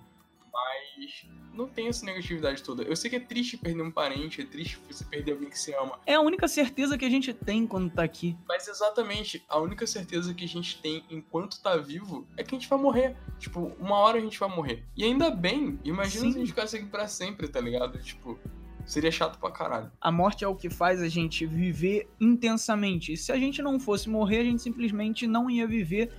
Mas 0.53 1.27
não 1.53 1.67
tem 1.67 1.89
essa 1.89 2.05
negatividade 2.05 2.63
toda. 2.63 2.83
Eu 2.83 2.95
sei 2.95 3.11
que 3.11 3.17
é 3.17 3.21
triste 3.21 3.57
perder 3.57 3.83
um 3.83 3.91
parente, 3.91 4.41
é 4.41 4.45
triste 4.45 4.79
você 4.89 5.05
perder 5.05 5.33
alguém 5.33 5.51
que 5.51 5.59
se 5.59 5.75
ama. 5.75 5.99
É 6.07 6.15
a 6.15 6.21
única 6.21 6.47
certeza 6.47 6.97
que 6.97 7.05
a 7.05 7.11
gente 7.11 7.33
tem 7.33 7.67
quando 7.67 7.91
tá 7.91 8.03
aqui. 8.03 8.37
Mas 8.47 8.69
exatamente, 8.69 9.45
a 9.49 9.59
única 9.59 9.87
certeza 9.87 10.33
que 10.33 10.45
a 10.45 10.49
gente 10.49 10.81
tem 10.81 11.05
enquanto 11.11 11.61
tá 11.61 11.77
vivo 11.77 12.27
é 12.37 12.43
que 12.43 12.55
a 12.55 12.59
gente 12.59 12.69
vai 12.69 12.79
morrer. 12.79 13.17
Tipo, 13.39 13.73
uma 13.79 13.97
hora 13.97 14.19
a 14.19 14.21
gente 14.21 14.39
vai 14.39 14.49
morrer. 14.49 14.85
E 14.97 15.05
ainda 15.05 15.31
bem, 15.31 15.79
imagina 15.85 16.25
Sim. 16.25 16.33
se 16.33 16.37
a 16.37 16.41
gente 16.41 16.49
ficasse 16.49 16.77
aqui 16.77 16.87
pra 16.87 17.09
sempre, 17.09 17.49
tá 17.49 17.61
ligado? 17.61 17.99
Tipo, 18.03 18.39
seria 18.87 19.11
chato 19.11 19.39
pra 19.39 19.51
caralho. 19.51 19.93
A 20.01 20.11
morte 20.11 20.45
é 20.45 20.49
o 20.49 20.55
que 20.55 20.71
faz 20.71 21.03
a 21.03 21.09
gente 21.09 21.45
viver 21.47 22.09
intensamente. 22.21 23.13
E 23.13 23.17
se 23.17 23.31
a 23.31 23.37
gente 23.37 23.61
não 23.63 23.79
fosse 23.79 24.09
morrer, 24.09 24.39
a 24.39 24.45
gente 24.45 24.63
simplesmente 24.63 25.27
não 25.27 25.51
ia 25.51 25.67
viver 25.67 26.13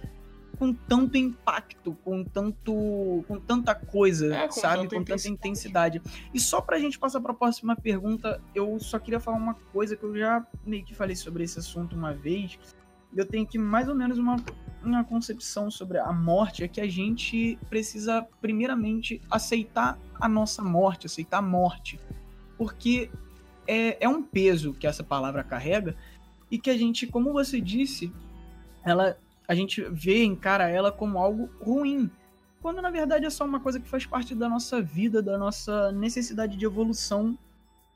com 0.59 0.73
tanto 0.73 1.17
impacto, 1.17 1.93
com 2.03 2.23
tanto 2.23 3.23
com 3.27 3.39
tanta 3.39 3.73
coisa, 3.73 4.35
É, 4.35 4.45
com 4.47 4.51
sabe, 4.51 4.89
com 4.89 5.03
tanta 5.03 5.27
intensidade. 5.29 6.01
E 6.33 6.39
só 6.39 6.59
pra 6.59 6.77
gente 6.77 6.99
passar 6.99 7.21
pra 7.21 7.33
próxima 7.33 7.75
pergunta, 7.77 8.41
eu 8.53 8.77
só 8.79 8.99
queria 8.99 9.21
falar 9.21 9.37
uma 9.37 9.53
coisa 9.53 9.95
que 9.95 10.03
eu 10.03 10.15
já 10.15 10.45
meio 10.65 10.83
que 10.83 10.93
falei 10.93 11.15
sobre 11.15 11.45
esse 11.45 11.57
assunto 11.57 11.95
uma 11.95 12.13
vez. 12.13 12.59
Eu 13.15 13.25
tenho 13.25 13.47
que 13.47 13.57
mais 13.57 13.87
ou 13.87 13.95
menos 13.95 14.17
uma 14.17 14.35
uma 14.83 15.03
concepção 15.03 15.69
sobre 15.69 15.97
a 15.97 16.11
morte 16.13 16.63
é 16.63 16.67
que 16.67 16.79
a 16.79 16.87
gente 16.87 17.59
precisa 17.69 18.25
primeiramente 18.39 19.21
aceitar 19.29 19.99
a 20.19 20.27
nossa 20.29 20.63
morte, 20.63 21.05
aceitar 21.05 21.39
a 21.39 21.41
morte, 21.41 21.99
porque 22.57 23.09
é, 23.67 24.03
é 24.03 24.07
um 24.07 24.23
peso 24.23 24.73
que 24.73 24.87
essa 24.87 25.03
palavra 25.03 25.43
carrega 25.43 25.95
e 26.49 26.57
que 26.57 26.69
a 26.69 26.77
gente, 26.77 27.05
como 27.07 27.33
você 27.33 27.59
disse, 27.59 28.11
ela 28.83 29.17
a 29.49 29.55
gente 29.55 29.81
vê, 29.89 30.23
encara 30.23 30.69
ela 30.69 30.91
como 30.91 31.17
algo 31.17 31.49
ruim, 31.59 32.07
quando 32.61 32.83
na 32.83 32.91
verdade 32.91 33.25
é 33.25 33.31
só 33.31 33.43
uma 33.43 33.59
coisa 33.59 33.79
que 33.79 33.89
faz 33.89 34.05
parte 34.05 34.35
da 34.35 34.47
nossa 34.47 34.79
vida, 34.79 35.23
da 35.23 35.39
nossa 35.39 35.91
necessidade 35.91 36.55
de 36.55 36.65
evolução 36.65 37.35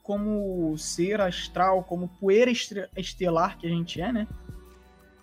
como 0.01 0.75
ser 0.79 1.21
astral, 1.21 1.83
como 1.83 2.07
poeira 2.19 2.51
estelar 2.97 3.59
que 3.59 3.67
a 3.67 3.69
gente 3.69 4.01
é, 4.01 4.11
né? 4.11 4.27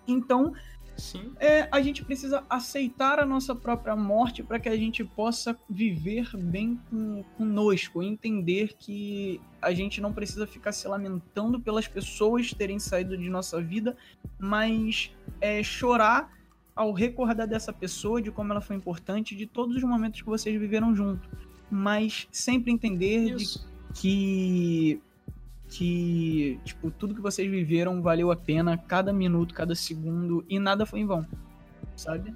Então, 0.07 0.55
Sim. 1.01 1.33
é, 1.41 1.67
a 1.73 1.81
gente 1.81 2.05
precisa 2.05 2.45
aceitar 2.49 3.19
a 3.19 3.27
nossa 3.27 3.55
própria 3.55 3.97
morte 3.97 4.43
para 4.43 4.61
que 4.61 4.69
a 4.69 4.77
gente 4.77 5.03
possa 5.03 5.59
viver 5.69 6.37
bem 6.37 6.79
com, 6.91 7.25
conosco, 7.37 8.03
entender 8.03 8.77
que 8.79 9.41
a 9.61 9.73
gente 9.73 10.01
não 10.01 10.13
precisa 10.13 10.47
ficar 10.47 10.73
se 10.73 10.87
lamentando 10.87 11.59
pelas 11.59 11.89
pessoas 11.89 12.53
terem 12.53 12.79
saído 12.79 13.17
de 13.17 13.29
nossa 13.29 13.61
vida, 13.61 13.97
mas 14.39 15.11
é, 15.41 15.63
chorar 15.63 16.31
ao 16.75 16.93
recordar 16.93 17.47
dessa 17.47 17.73
pessoa, 17.73 18.23
de 18.23 18.31
como 18.31 18.53
ela 18.53 18.61
foi 18.61 18.77
importante, 18.77 19.35
de 19.35 19.47
todos 19.47 19.77
os 19.77 19.83
momentos 19.83 20.21
que 20.21 20.27
vocês 20.27 20.59
viveram 20.59 20.95
junto. 20.95 21.29
Mas 21.71 22.27
sempre 22.31 22.73
entender 22.73 23.37
que 23.95 25.01
que 25.71 26.61
tipo 26.65 26.91
tudo 26.91 27.15
que 27.15 27.21
vocês 27.21 27.49
viveram 27.51 28.03
valeu 28.03 28.31
a 28.31 28.37
pena 28.37 28.77
cada 28.77 29.13
minuto 29.13 29.55
cada 29.55 29.75
segundo 29.75 30.45
e 30.49 30.59
nada 30.59 30.85
foi 30.85 31.01
em 31.01 31.07
vão 31.07 31.27
sabe 31.97 32.35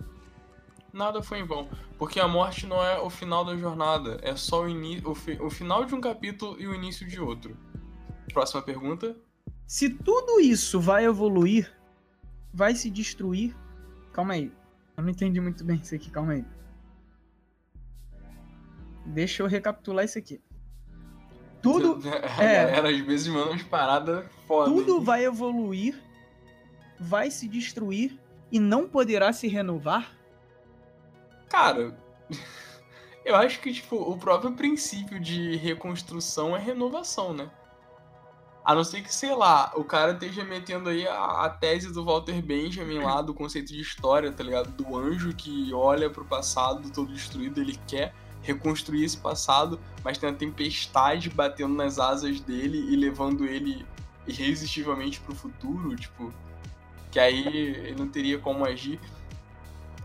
Nada 0.93 1.21
foi 1.21 1.41
em 1.41 1.45
vão. 1.45 1.69
Porque 1.99 2.21
a 2.21 2.29
morte 2.29 2.69
não 2.69 2.81
é 2.81 3.01
o 3.01 3.11
final 3.11 3.45
da 3.45 3.57
jornada. 3.57 4.17
É 4.23 4.37
só 4.37 4.63
o, 4.63 4.69
ini 4.69 5.03
o, 5.05 5.13
fi- 5.13 5.41
o 5.43 5.51
final 5.51 5.85
de 5.85 5.93
um 5.93 6.01
capítulo 6.01 6.55
e 6.61 6.69
o 6.69 6.73
início 6.73 7.05
de 7.05 7.19
outro. 7.21 7.57
Próxima 8.33 8.63
pergunta. 8.63 9.17
se 9.67 9.91
tudo 9.91 10.39
isso 10.39 10.79
vai 10.81 11.05
evoluir 11.05 11.75
vai 12.53 12.77
se 12.77 12.89
destruir 12.91 13.57
calma 14.13 14.35
aí 14.35 14.53
eu 14.97 15.03
não 15.03 15.11
entendi 15.11 15.41
muito 15.41 15.65
bem 15.65 15.81
isso 15.83 15.97
aqui 15.97 16.09
calma 16.11 16.35
aí 16.35 16.45
deixa 19.07 19.43
eu 19.43 19.47
recapitular 19.47 20.05
isso 20.05 20.19
aqui 20.19 20.41
tudo 21.65 22.09
é. 22.39 22.67
galera 22.67 22.91
às 22.91 23.01
vezes 23.01 23.27
manda 23.27 23.51
umas 23.51 23.63
paradas 23.63 24.25
foda. 24.47 24.71
tudo 24.71 24.99
hein? 24.99 25.05
vai 25.05 25.25
evoluir 25.25 26.01
vai 27.01 27.31
se 27.31 27.49
destruir 27.49 28.17
e 28.53 28.61
não 28.61 28.87
poderá 28.87 29.33
se 29.33 29.49
renovar 29.49 30.15
Cara, 31.55 31.97
eu 33.25 33.37
acho 33.37 33.61
que, 33.61 33.73
tipo, 33.73 33.95
o 33.95 34.19
próprio 34.19 34.53
princípio 34.53 35.21
de 35.21 35.55
reconstrução 35.55 36.57
é 36.57 36.59
renovação, 36.59 37.33
né? 37.33 37.49
A 38.65 38.75
não 38.75 38.83
ser 38.83 39.03
que, 39.03 39.15
sei 39.15 39.33
lá, 39.33 39.73
o 39.77 39.85
cara 39.85 40.13
esteja 40.13 40.43
metendo 40.43 40.89
aí 40.89 41.07
a, 41.07 41.45
a 41.45 41.49
tese 41.49 41.93
do 41.93 42.05
Walter 42.05 42.43
Benjamin 42.43 42.99
lá, 42.99 43.23
do 43.23 43.33
conceito 43.33 43.69
de 43.69 43.81
história, 43.81 44.33
tá 44.33 44.43
ligado? 44.43 44.71
Do 44.71 44.97
anjo 44.97 45.33
que 45.33 45.73
olha 45.73 46.11
pro 46.11 46.25
passado 46.25 46.91
todo 46.91 47.13
destruído, 47.13 47.61
ele 47.61 47.79
quer 47.87 48.13
reconstruir 48.45 49.05
esse 49.05 49.17
passado, 49.17 49.81
mas 50.05 50.19
tem 50.19 50.29
a 50.29 50.33
tempestade 50.33 51.31
batendo 51.31 51.75
nas 51.75 51.99
asas 51.99 52.41
dele 52.41 52.79
e 52.93 52.95
levando 52.95 53.45
ele 53.47 53.85
irresistivelmente 54.27 55.21
pro 55.21 55.35
futuro, 55.35 55.97
tipo, 55.97 56.33
que 57.11 57.19
aí 57.19 57.47
ele 57.47 57.95
não 57.97 58.09
teria 58.09 58.39
como 58.39 58.65
agir. 58.65 59.01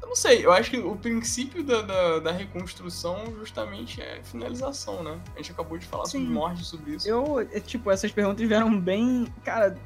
Eu 0.01 0.07
não 0.07 0.15
sei, 0.15 0.45
eu 0.45 0.51
acho 0.51 0.71
que 0.71 0.77
o 0.77 0.95
princípio 0.95 1.63
da, 1.63 1.81
da, 1.81 2.19
da 2.19 2.31
reconstrução 2.31 3.35
justamente 3.37 4.01
é 4.01 4.21
finalização, 4.23 5.03
né? 5.03 5.19
A 5.35 5.37
gente 5.37 5.51
acabou 5.51 5.77
de 5.77 5.85
falar 5.85 6.05
Sim. 6.05 6.19
sobre 6.19 6.33
morte, 6.33 6.65
sobre 6.65 6.95
isso. 6.95 7.07
Eu, 7.07 7.39
é, 7.39 7.59
tipo, 7.59 7.91
essas 7.91 8.11
perguntas 8.11 8.47
vieram 8.47 8.79
bem. 8.79 9.27
Cara, 9.43 9.77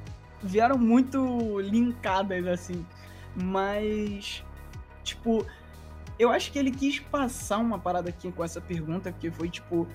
vieram 0.42 0.78
muito 0.78 1.60
linkadas, 1.60 2.46
assim. 2.48 2.86
Mas, 3.36 4.44
tipo, 5.04 5.46
eu 6.24 6.30
acho 6.32 6.52
que 6.52 6.58
ele 6.60 6.72
quis 6.72 7.00
passar 7.00 7.58
uma 7.60 7.78
parada 7.80 8.10
aqui 8.10 8.32
com 8.32 8.44
essa 8.44 8.60
pergunta, 8.62 9.12
que 9.12 9.30
foi, 9.32 9.50
tipo, 9.50 9.88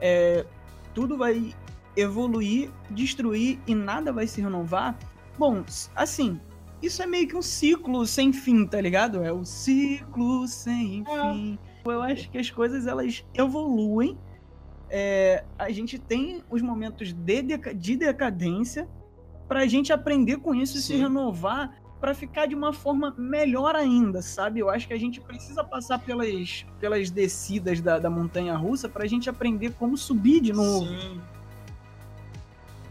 é, 0.00 0.44
tudo 0.92 1.16
vai 1.16 1.54
evoluir, 1.96 2.70
destruir 2.90 3.58
e 3.66 3.74
nada 3.74 4.12
vai 4.12 4.26
se 4.26 4.40
renovar. 4.40 4.96
Bom, 5.38 5.64
assim, 5.94 6.40
isso 6.82 7.02
é 7.02 7.06
meio 7.06 7.28
que 7.28 7.36
um 7.36 7.42
ciclo 7.42 8.06
sem 8.06 8.32
fim, 8.32 8.66
tá 8.66 8.80
ligado? 8.80 9.22
É 9.22 9.32
o 9.32 9.44
ciclo 9.44 10.46
sem 10.48 11.04
É. 11.08 11.32
fim. 11.32 11.58
Eu 11.84 12.02
acho 12.02 12.30
que 12.30 12.38
as 12.38 12.50
coisas, 12.50 12.86
elas 12.86 13.24
evoluem 13.34 14.18
é, 14.90 15.44
a 15.58 15.70
gente 15.70 15.98
tem 15.98 16.42
os 16.50 16.62
momentos 16.62 17.08
de, 17.12 17.42
deca- 17.42 17.74
de 17.74 17.96
decadência 17.96 18.88
pra 19.48 19.66
gente 19.66 19.92
aprender 19.92 20.36
com 20.38 20.54
isso 20.54 20.76
e 20.76 20.80
se 20.80 20.88
Sim. 20.94 20.98
renovar 21.02 21.74
pra 22.04 22.14
ficar 22.14 22.44
de 22.44 22.54
uma 22.54 22.70
forma 22.70 23.14
melhor 23.16 23.74
ainda, 23.74 24.20
sabe? 24.20 24.60
Eu 24.60 24.68
acho 24.68 24.86
que 24.86 24.92
a 24.92 24.98
gente 24.98 25.22
precisa 25.22 25.64
passar 25.64 25.98
pelas, 25.98 26.66
pelas 26.78 27.08
descidas 27.08 27.80
da, 27.80 27.98
da 27.98 28.10
montanha 28.10 28.54
russa 28.54 28.90
pra 28.90 29.06
gente 29.06 29.30
aprender 29.30 29.72
como 29.78 29.96
subir 29.96 30.42
de 30.42 30.52
novo. 30.52 30.86
Sim. 30.86 31.18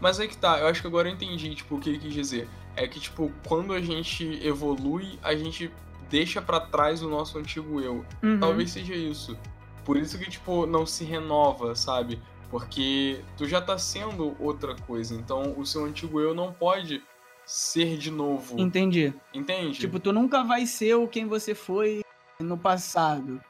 Mas 0.00 0.18
aí 0.18 0.26
que 0.26 0.36
tá, 0.36 0.58
eu 0.58 0.66
acho 0.66 0.80
que 0.80 0.88
agora 0.88 1.08
eu 1.08 1.12
entendi, 1.14 1.54
tipo, 1.54 1.76
o 1.76 1.78
que 1.78 1.90
ele 1.90 2.00
quis 2.00 2.12
dizer. 2.12 2.48
É 2.74 2.88
que, 2.88 2.98
tipo, 2.98 3.30
quando 3.46 3.72
a 3.72 3.80
gente 3.80 4.44
evolui, 4.44 5.16
a 5.22 5.36
gente 5.36 5.70
deixa 6.10 6.42
pra 6.42 6.58
trás 6.58 7.00
o 7.00 7.08
nosso 7.08 7.38
antigo 7.38 7.80
eu. 7.80 8.04
Uhum. 8.20 8.40
Talvez 8.40 8.72
seja 8.72 8.96
isso. 8.96 9.38
Por 9.84 9.96
isso 9.96 10.18
que, 10.18 10.28
tipo, 10.28 10.66
não 10.66 10.84
se 10.84 11.04
renova, 11.04 11.76
sabe? 11.76 12.20
Porque 12.50 13.20
tu 13.36 13.46
já 13.46 13.60
tá 13.60 13.78
sendo 13.78 14.34
outra 14.40 14.74
coisa. 14.74 15.14
Então, 15.14 15.54
o 15.56 15.64
seu 15.64 15.84
antigo 15.84 16.20
eu 16.20 16.34
não 16.34 16.52
pode 16.52 17.00
ser 17.46 17.96
de 17.96 18.10
novo. 18.10 18.58
Entendi. 18.60 19.12
Entende? 19.32 19.78
Tipo, 19.80 19.98
tu 19.98 20.12
nunca 20.12 20.42
vai 20.42 20.66
ser 20.66 20.94
o 20.94 21.08
quem 21.08 21.26
você 21.26 21.54
foi 21.54 22.02
no 22.40 22.56
passado. 22.56 23.40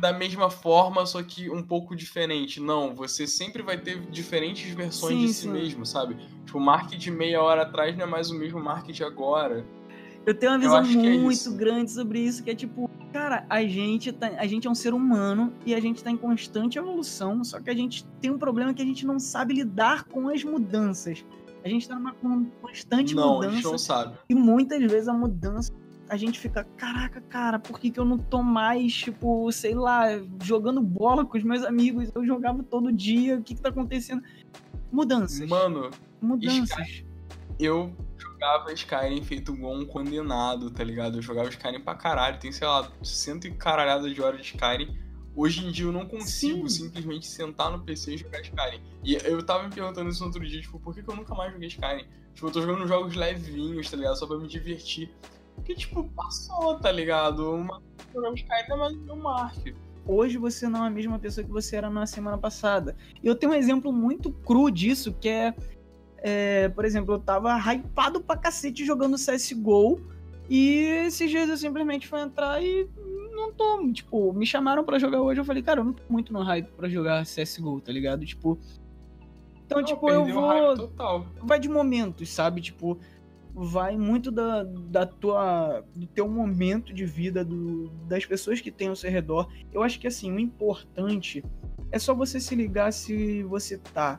da 0.00 0.12
mesma 0.12 0.50
forma, 0.50 1.04
só 1.06 1.22
que 1.22 1.50
um 1.50 1.62
pouco 1.62 1.96
diferente. 1.96 2.60
Não, 2.60 2.94
você 2.94 3.26
sempre 3.26 3.62
vai 3.62 3.78
ter 3.78 4.00
diferentes 4.10 4.70
versões 4.72 5.14
Sim, 5.14 5.26
de 5.26 5.32
si 5.32 5.42
sim. 5.42 5.50
mesmo, 5.50 5.86
sabe? 5.86 6.16
Tipo, 6.44 6.58
o 6.58 6.60
Mark 6.60 6.90
de 6.90 7.10
meia 7.10 7.42
hora 7.42 7.62
atrás 7.62 7.96
não 7.96 8.04
é 8.04 8.06
mais 8.06 8.30
o 8.30 8.34
mesmo 8.34 8.62
Mark 8.62 8.86
de 8.86 9.02
agora. 9.02 9.64
Eu 10.26 10.34
tenho 10.34 10.52
uma 10.52 10.58
visão 10.58 10.78
é 10.78 10.82
muito 10.82 11.32
isso. 11.32 11.56
grande 11.56 11.90
sobre 11.90 12.20
isso, 12.20 12.44
que 12.44 12.50
é 12.50 12.54
tipo, 12.54 12.90
cara, 13.12 13.46
a 13.48 13.62
gente, 13.64 14.12
tá, 14.12 14.26
a 14.36 14.46
gente 14.46 14.66
é 14.66 14.70
um 14.70 14.74
ser 14.74 14.92
humano 14.92 15.54
e 15.64 15.74
a 15.74 15.80
gente 15.80 16.04
tá 16.04 16.10
em 16.10 16.16
constante 16.16 16.76
evolução, 16.78 17.42
só 17.42 17.58
que 17.58 17.70
a 17.70 17.74
gente 17.74 18.04
tem 18.20 18.30
um 18.30 18.38
problema 18.38 18.74
que 18.74 18.82
a 18.82 18.84
gente 18.84 19.06
não 19.06 19.18
sabe 19.18 19.54
lidar 19.54 20.04
com 20.04 20.28
as 20.28 20.44
mudanças. 20.44 21.24
A 21.68 21.72
gente 21.72 21.88
tá 21.88 21.94
numa 21.94 22.12
con- 22.14 22.46
constante 22.60 23.14
não, 23.14 23.40
a 23.40 23.44
gente 23.44 23.56
mudança 23.56 23.70
não 23.70 23.78
sabe. 23.78 24.18
e 24.28 24.34
muitas 24.34 24.80
vezes 24.80 25.08
a 25.08 25.12
mudança 25.12 25.72
a 26.08 26.16
gente 26.16 26.38
fica, 26.38 26.64
caraca, 26.76 27.20
cara, 27.20 27.58
por 27.58 27.78
que, 27.78 27.90
que 27.90 28.00
eu 28.00 28.04
não 28.04 28.16
tô 28.16 28.42
mais, 28.42 28.94
tipo, 28.94 29.52
sei 29.52 29.74
lá, 29.74 30.06
jogando 30.42 30.80
bola 30.80 31.24
com 31.26 31.36
os 31.36 31.44
meus 31.44 31.62
amigos? 31.62 32.10
Eu 32.14 32.24
jogava 32.24 32.62
todo 32.62 32.90
dia, 32.90 33.36
o 33.36 33.42
que 33.42 33.54
que 33.54 33.60
tá 33.60 33.68
acontecendo? 33.68 34.22
Mudanças. 34.90 35.46
Mano, 35.46 35.90
mudanças. 36.20 37.04
eu 37.58 37.94
jogava 38.16 38.72
Skyrim 38.72 39.22
feito 39.22 39.52
igual 39.54 39.74
um 39.74 39.84
condenado, 39.84 40.70
tá 40.70 40.82
ligado? 40.82 41.18
Eu 41.18 41.22
jogava 41.22 41.50
Skyrim 41.50 41.80
pra 41.80 41.94
caralho. 41.94 42.38
Tem, 42.38 42.50
sei 42.52 42.66
lá, 42.66 42.90
cento 43.02 43.46
e 43.46 43.50
caralhada 43.50 44.08
de 44.08 44.22
horas 44.22 44.40
de 44.40 44.46
Skyrim. 44.46 44.96
Hoje 45.38 45.64
em 45.64 45.70
dia 45.70 45.84
eu 45.84 45.92
não 45.92 46.04
consigo 46.04 46.68
Sim. 46.68 46.86
simplesmente 46.86 47.24
sentar 47.28 47.70
no 47.70 47.78
PC 47.84 48.14
e 48.14 48.16
jogar 48.16 48.40
Skyrim. 48.40 48.82
E 49.04 49.14
eu 49.14 49.40
tava 49.40 49.68
me 49.68 49.72
perguntando 49.72 50.10
isso 50.10 50.18
no 50.18 50.26
outro 50.26 50.44
dia, 50.44 50.60
tipo, 50.60 50.80
por 50.80 50.92
que, 50.92 51.00
que 51.00 51.08
eu 51.08 51.14
nunca 51.14 51.32
mais 51.32 51.52
joguei 51.52 51.68
Skyrim? 51.68 52.04
Tipo, 52.34 52.48
eu 52.48 52.50
tô 52.50 52.60
jogando 52.60 52.88
jogos 52.88 53.14
levinhos, 53.14 53.88
tá 53.88 53.96
ligado? 53.96 54.18
Só 54.18 54.26
pra 54.26 54.36
me 54.36 54.48
divertir. 54.48 55.14
Porque, 55.54 55.76
tipo, 55.76 56.02
passou, 56.10 56.80
tá 56.80 56.90
ligado? 56.90 57.54
Uma 57.54 57.80
jogar 58.12 58.34
Skyrim 58.34 58.72
é 58.72 58.76
mais 58.76 58.96
o 58.96 59.00
meu 59.00 59.14
Mark. 59.14 59.64
hoje 60.04 60.38
você 60.38 60.68
não 60.68 60.82
é 60.82 60.88
a 60.88 60.90
mesma 60.90 61.20
pessoa 61.20 61.46
que 61.46 61.52
você 61.52 61.76
era 61.76 61.88
na 61.88 62.04
semana 62.04 62.36
passada. 62.36 62.96
E 63.22 63.28
eu 63.28 63.36
tenho 63.36 63.52
um 63.52 63.54
exemplo 63.54 63.92
muito 63.92 64.32
cru 64.32 64.68
disso, 64.72 65.12
que 65.12 65.28
é, 65.28 65.54
é, 66.16 66.68
por 66.70 66.84
exemplo, 66.84 67.14
eu 67.14 67.20
tava 67.20 67.56
hypado 67.72 68.20
pra 68.20 68.36
cacete 68.36 68.84
jogando 68.84 69.16
CSGO, 69.16 70.00
e 70.48 70.80
esses 71.06 71.30
dias 71.30 71.48
eu 71.48 71.56
simplesmente 71.56 72.08
fui 72.08 72.20
entrar 72.20 72.62
e 72.62 72.88
não 73.32 73.52
tô, 73.52 73.92
tipo, 73.92 74.32
me 74.32 74.46
chamaram 74.46 74.82
pra 74.84 74.98
jogar 74.98 75.20
hoje, 75.20 75.40
eu 75.40 75.44
falei, 75.44 75.62
cara, 75.62 75.80
eu 75.80 75.84
não 75.84 75.92
tô 75.92 76.02
muito 76.08 76.32
no 76.32 76.42
hype 76.42 76.68
pra 76.72 76.88
jogar 76.88 77.24
CSGO, 77.24 77.80
tá 77.80 77.92
ligado? 77.92 78.24
Tipo, 78.24 78.58
então, 79.68 79.78
Não, 79.78 79.84
tipo, 79.84 80.10
eu 80.10 80.24
vou, 80.24 80.90
vai 81.42 81.60
de 81.60 81.68
momentos, 81.68 82.30
sabe? 82.30 82.62
Tipo, 82.62 82.98
vai 83.54 83.98
muito 83.98 84.30
da, 84.30 84.62
da 84.64 85.04
tua, 85.04 85.84
do 85.94 86.06
teu 86.06 86.26
momento 86.26 86.92
de 86.94 87.04
vida, 87.04 87.44
do, 87.44 87.90
das 88.08 88.24
pessoas 88.24 88.62
que 88.62 88.70
tem 88.70 88.88
ao 88.88 88.96
seu 88.96 89.10
redor. 89.10 89.46
Eu 89.70 89.82
acho 89.82 90.00
que 90.00 90.06
assim, 90.06 90.32
o 90.32 90.38
importante 90.38 91.44
é 91.92 91.98
só 91.98 92.14
você 92.14 92.40
se 92.40 92.54
ligar 92.54 92.92
se 92.92 93.42
você 93.42 93.76
tá. 93.76 94.18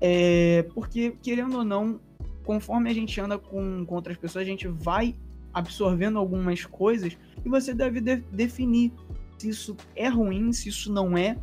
É, 0.00 0.64
porque, 0.74 1.12
querendo 1.22 1.58
ou 1.58 1.64
não, 1.64 2.00
conforme 2.44 2.90
a 2.90 2.94
gente 2.94 3.20
anda 3.20 3.38
com, 3.38 3.84
com 3.86 3.94
outras 3.94 4.16
pessoas, 4.16 4.42
a 4.42 4.48
gente 4.48 4.66
vai 4.66 5.14
absorvendo 5.58 6.18
algumas 6.18 6.64
coisas 6.64 7.16
e 7.44 7.48
você 7.48 7.74
deve 7.74 8.00
de, 8.00 8.16
definir 8.16 8.92
se 9.38 9.48
isso 9.48 9.76
é 9.94 10.08
ruim, 10.08 10.52
se 10.52 10.68
isso 10.68 10.92
não 10.92 11.16
é. 11.16 11.36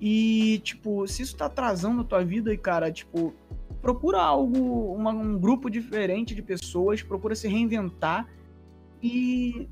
E, 0.00 0.60
tipo, 0.62 1.06
se 1.06 1.22
isso 1.22 1.36
tá 1.36 1.46
atrasando 1.46 2.02
a 2.02 2.04
tua 2.04 2.22
vida, 2.22 2.52
e, 2.52 2.58
cara, 2.58 2.92
tipo, 2.92 3.34
procura 3.80 4.20
algo, 4.20 4.94
uma, 4.94 5.10
um 5.10 5.38
grupo 5.38 5.70
diferente 5.70 6.34
de 6.34 6.42
pessoas, 6.42 7.02
procura 7.02 7.34
se 7.34 7.48
reinventar 7.48 8.28
e. 9.02 9.68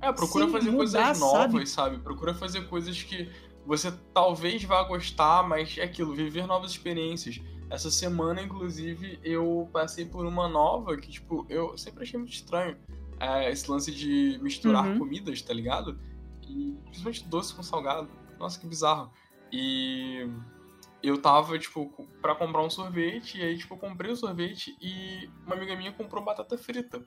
É, 0.00 0.12
procura 0.12 0.48
fazer 0.48 0.70
mudar, 0.70 0.76
coisas 0.76 1.20
novas, 1.20 1.30
sabe? 1.30 1.66
sabe? 1.66 1.98
Procura 1.98 2.34
fazer 2.34 2.68
coisas 2.68 3.02
que 3.02 3.28
você 3.66 3.92
talvez 4.14 4.62
vá 4.62 4.82
gostar, 4.84 5.46
mas 5.46 5.76
é 5.76 5.82
aquilo, 5.82 6.14
viver 6.14 6.46
novas 6.46 6.70
experiências. 6.70 7.40
Essa 7.68 7.90
semana, 7.90 8.40
inclusive, 8.40 9.18
eu 9.24 9.68
passei 9.72 10.04
por 10.04 10.24
uma 10.24 10.48
nova 10.48 10.96
que, 10.96 11.10
tipo, 11.10 11.44
eu 11.48 11.76
sempre 11.76 12.04
achei 12.04 12.18
muito 12.18 12.32
estranho. 12.32 12.76
É, 13.18 13.50
esse 13.50 13.70
lance 13.70 13.90
de 13.90 14.38
misturar 14.42 14.86
uhum. 14.86 14.98
comidas, 14.98 15.40
tá 15.42 15.52
ligado? 15.54 15.98
E 16.42 16.76
principalmente 16.84 17.24
doce 17.28 17.54
com 17.54 17.62
salgado. 17.62 18.08
Nossa, 18.38 18.58
que 18.58 18.66
bizarro. 18.66 19.10
E 19.52 20.28
eu 21.02 21.20
tava, 21.20 21.58
tipo, 21.58 21.90
pra 22.20 22.34
comprar 22.34 22.62
um 22.62 22.70
sorvete, 22.70 23.38
e 23.38 23.42
aí, 23.42 23.56
tipo, 23.56 23.74
eu 23.74 23.78
comprei 23.78 24.10
o 24.10 24.16
sorvete 24.16 24.76
e 24.80 25.30
uma 25.46 25.54
amiga 25.54 25.76
minha 25.76 25.92
comprou 25.92 26.22
batata 26.22 26.58
frita. 26.58 27.02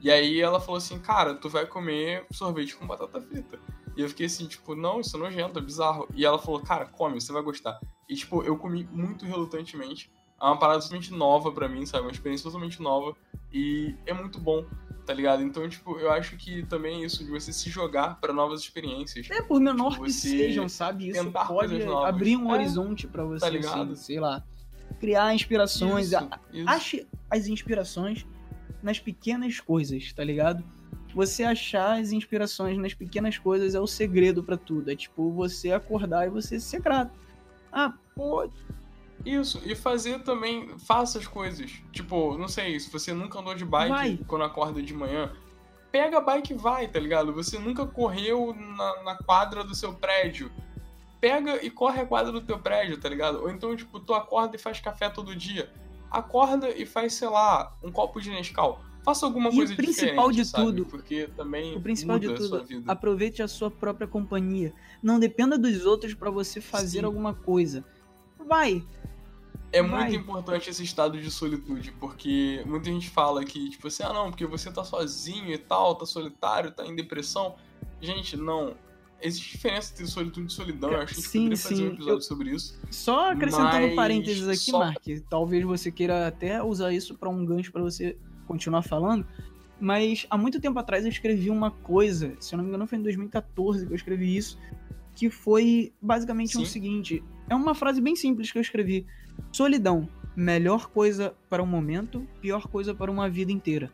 E 0.00 0.10
aí 0.10 0.40
ela 0.40 0.60
falou 0.60 0.76
assim, 0.76 0.98
cara, 0.98 1.34
tu 1.34 1.48
vai 1.48 1.66
comer 1.66 2.24
sorvete 2.30 2.76
com 2.76 2.86
batata 2.86 3.20
frita. 3.20 3.58
E 3.96 4.00
eu 4.00 4.08
fiquei 4.08 4.26
assim, 4.26 4.46
tipo, 4.46 4.76
não, 4.76 5.00
isso 5.00 5.16
é 5.16 5.20
nojento, 5.20 5.58
é 5.58 5.62
bizarro. 5.62 6.08
E 6.14 6.24
ela 6.24 6.38
falou, 6.38 6.60
cara, 6.60 6.86
come, 6.86 7.20
você 7.20 7.32
vai 7.32 7.42
gostar. 7.42 7.80
E, 8.08 8.14
tipo, 8.14 8.42
eu 8.44 8.56
comi 8.56 8.88
muito 8.92 9.24
relutantemente. 9.24 10.10
É 10.40 10.44
uma 10.44 10.56
parada 10.56 10.80
totalmente 10.80 11.12
nova 11.12 11.50
para 11.50 11.68
mim, 11.68 11.84
sabe? 11.84 12.04
Uma 12.04 12.12
experiência 12.12 12.44
totalmente 12.44 12.80
nova. 12.80 13.16
E 13.52 13.96
é 14.06 14.12
muito 14.12 14.38
bom, 14.38 14.64
tá 15.08 15.14
ligado? 15.14 15.42
Então, 15.42 15.66
tipo, 15.66 15.98
eu 15.98 16.12
acho 16.12 16.36
que 16.36 16.62
também 16.66 17.02
é 17.02 17.06
isso 17.06 17.24
de 17.24 17.30
você 17.30 17.50
se 17.50 17.70
jogar 17.70 18.20
para 18.20 18.30
novas 18.30 18.60
experiências. 18.60 19.26
É, 19.30 19.40
por 19.40 19.58
menor 19.58 19.92
tipo, 19.92 20.04
que 20.04 20.12
sejam, 20.12 20.68
sabe? 20.68 21.08
Isso 21.08 21.32
pode 21.32 21.82
abrir 22.04 22.36
um 22.36 22.50
é, 22.50 22.52
horizonte 22.52 23.06
para 23.06 23.24
você, 23.24 23.40
tá 23.40 23.48
ligado? 23.48 23.92
Assim, 23.94 24.02
sei 24.02 24.20
lá. 24.20 24.44
Criar 25.00 25.34
inspirações. 25.34 26.12
Isso, 26.12 26.28
isso. 26.52 26.68
Ache 26.68 27.06
as 27.30 27.46
inspirações 27.46 28.26
nas 28.82 29.00
pequenas 29.00 29.58
coisas, 29.58 30.12
tá 30.12 30.22
ligado? 30.22 30.62
Você 31.14 31.42
achar 31.42 31.98
as 31.98 32.12
inspirações 32.12 32.76
nas 32.76 32.92
pequenas 32.92 33.38
coisas 33.38 33.74
é 33.74 33.80
o 33.80 33.86
segredo 33.86 34.44
para 34.44 34.58
tudo. 34.58 34.90
É 34.90 34.94
tipo 34.94 35.32
você 35.32 35.72
acordar 35.72 36.26
e 36.26 36.30
você 36.30 36.60
ser 36.60 36.82
grato. 36.82 37.18
Ah, 37.72 37.94
pô. 38.14 38.46
Isso, 39.24 39.60
e 39.64 39.74
fazer 39.74 40.20
também, 40.20 40.78
faça 40.78 41.18
as 41.18 41.26
coisas. 41.26 41.70
Tipo, 41.92 42.38
não 42.38 42.48
sei, 42.48 42.78
se 42.78 42.90
você 42.90 43.12
nunca 43.12 43.38
andou 43.38 43.54
de 43.54 43.64
bike 43.64 43.90
vai. 43.90 44.20
quando 44.26 44.44
acorda 44.44 44.82
de 44.82 44.94
manhã, 44.94 45.32
pega 45.90 46.18
a 46.18 46.20
bike 46.20 46.52
e 46.52 46.56
vai, 46.56 46.88
tá 46.88 47.00
ligado? 47.00 47.32
Você 47.32 47.58
nunca 47.58 47.86
correu 47.86 48.54
na, 48.54 49.02
na 49.02 49.14
quadra 49.16 49.64
do 49.64 49.74
seu 49.74 49.92
prédio. 49.92 50.50
Pega 51.20 51.64
e 51.64 51.70
corre 51.70 52.00
a 52.00 52.06
quadra 52.06 52.30
do 52.30 52.40
teu 52.40 52.58
prédio, 52.58 52.98
tá 52.98 53.08
ligado? 53.08 53.40
Ou 53.42 53.50
então, 53.50 53.74
tipo, 53.74 53.98
tu 53.98 54.14
acorda 54.14 54.54
e 54.54 54.58
faz 54.58 54.78
café 54.78 55.10
todo 55.10 55.34
dia 55.34 55.68
acorda 56.10 56.70
e 56.70 56.86
faz, 56.86 57.14
sei 57.14 57.28
lá, 57.28 57.76
um 57.82 57.90
copo 57.90 58.20
de 58.20 58.30
Nescau. 58.30 58.82
Faça 59.02 59.24
alguma 59.24 59.50
e 59.50 59.56
coisa 59.56 59.72
o 59.72 59.76
principal 59.76 60.30
de 60.30 60.44
sabe? 60.44 60.64
tudo, 60.64 60.84
porque 60.84 61.30
também 61.36 61.74
o 61.76 61.80
principal 61.80 62.18
de 62.18 62.34
tudo, 62.34 62.64
aproveite 62.86 63.42
a 63.42 63.48
sua 63.48 63.70
própria 63.70 64.06
companhia. 64.06 64.72
Não 65.02 65.18
dependa 65.18 65.56
dos 65.56 65.86
outros 65.86 66.14
para 66.14 66.30
você 66.30 66.60
fazer 66.60 67.00
Sim. 67.00 67.06
alguma 67.06 67.32
coisa. 67.32 67.84
Vai. 68.48 68.82
É 69.70 69.82
Vai. 69.82 70.08
muito 70.08 70.16
importante 70.16 70.70
esse 70.70 70.82
estado 70.82 71.20
de 71.20 71.30
solitude, 71.30 71.92
porque 72.00 72.62
muita 72.66 72.90
gente 72.90 73.10
fala 73.10 73.44
que, 73.44 73.68
tipo 73.68 73.86
assim, 73.86 74.02
ah 74.02 74.12
não, 74.12 74.30
porque 74.30 74.46
você 74.46 74.72
tá 74.72 74.82
sozinho 74.82 75.52
e 75.52 75.58
tal, 75.58 75.94
tá 75.94 76.06
solitário, 76.06 76.70
tá 76.70 76.86
em 76.86 76.96
depressão. 76.96 77.54
Gente, 78.00 78.36
não 78.36 78.74
existe 79.20 79.50
diferença 79.52 79.92
entre 79.92 80.06
solitude 80.06 80.50
e 80.50 80.54
solidão. 80.54 80.90
Eu 80.90 81.00
acho 81.00 81.14
que 81.14 81.20
a 81.20 81.22
gente 81.22 81.30
sim, 81.30 81.38
poderia 81.38 81.56
sim. 81.56 81.68
fazer 81.68 81.82
um 81.82 81.92
episódio 81.92 82.16
eu... 82.16 82.22
sobre 82.22 82.50
isso. 82.50 82.80
Só 82.90 83.32
acrescentando 83.32 83.86
mas... 83.88 83.94
parênteses 83.94 84.48
aqui, 84.48 84.70
Só... 84.70 84.78
Mark, 84.78 85.04
talvez 85.28 85.64
você 85.64 85.92
queira 85.92 86.26
até 86.26 86.62
usar 86.62 86.92
isso 86.92 87.14
para 87.16 87.28
um 87.28 87.44
gancho 87.44 87.70
para 87.70 87.82
você 87.82 88.16
continuar 88.46 88.82
falando. 88.82 89.26
Mas 89.80 90.26
há 90.30 90.38
muito 90.38 90.60
tempo 90.60 90.78
atrás 90.78 91.04
eu 91.04 91.10
escrevi 91.10 91.50
uma 91.50 91.70
coisa, 91.70 92.34
se 92.40 92.54
eu 92.54 92.56
não 92.56 92.64
me 92.64 92.70
engano 92.70 92.86
foi 92.86 92.98
em 92.98 93.02
2014 93.02 93.86
que 93.86 93.92
eu 93.92 93.96
escrevi 93.96 94.36
isso, 94.36 94.58
que 95.18 95.30
foi 95.30 95.92
basicamente 96.00 96.52
sim. 96.52 96.62
o 96.62 96.66
seguinte: 96.66 97.22
é 97.48 97.54
uma 97.54 97.74
frase 97.74 98.00
bem 98.00 98.14
simples 98.14 98.52
que 98.52 98.58
eu 98.58 98.62
escrevi. 98.62 99.06
Solidão, 99.52 100.08
melhor 100.36 100.88
coisa 100.88 101.34
para 101.48 101.62
um 101.62 101.66
momento, 101.66 102.26
pior 102.40 102.68
coisa 102.68 102.94
para 102.94 103.10
uma 103.10 103.28
vida 103.28 103.52
inteira. 103.52 103.92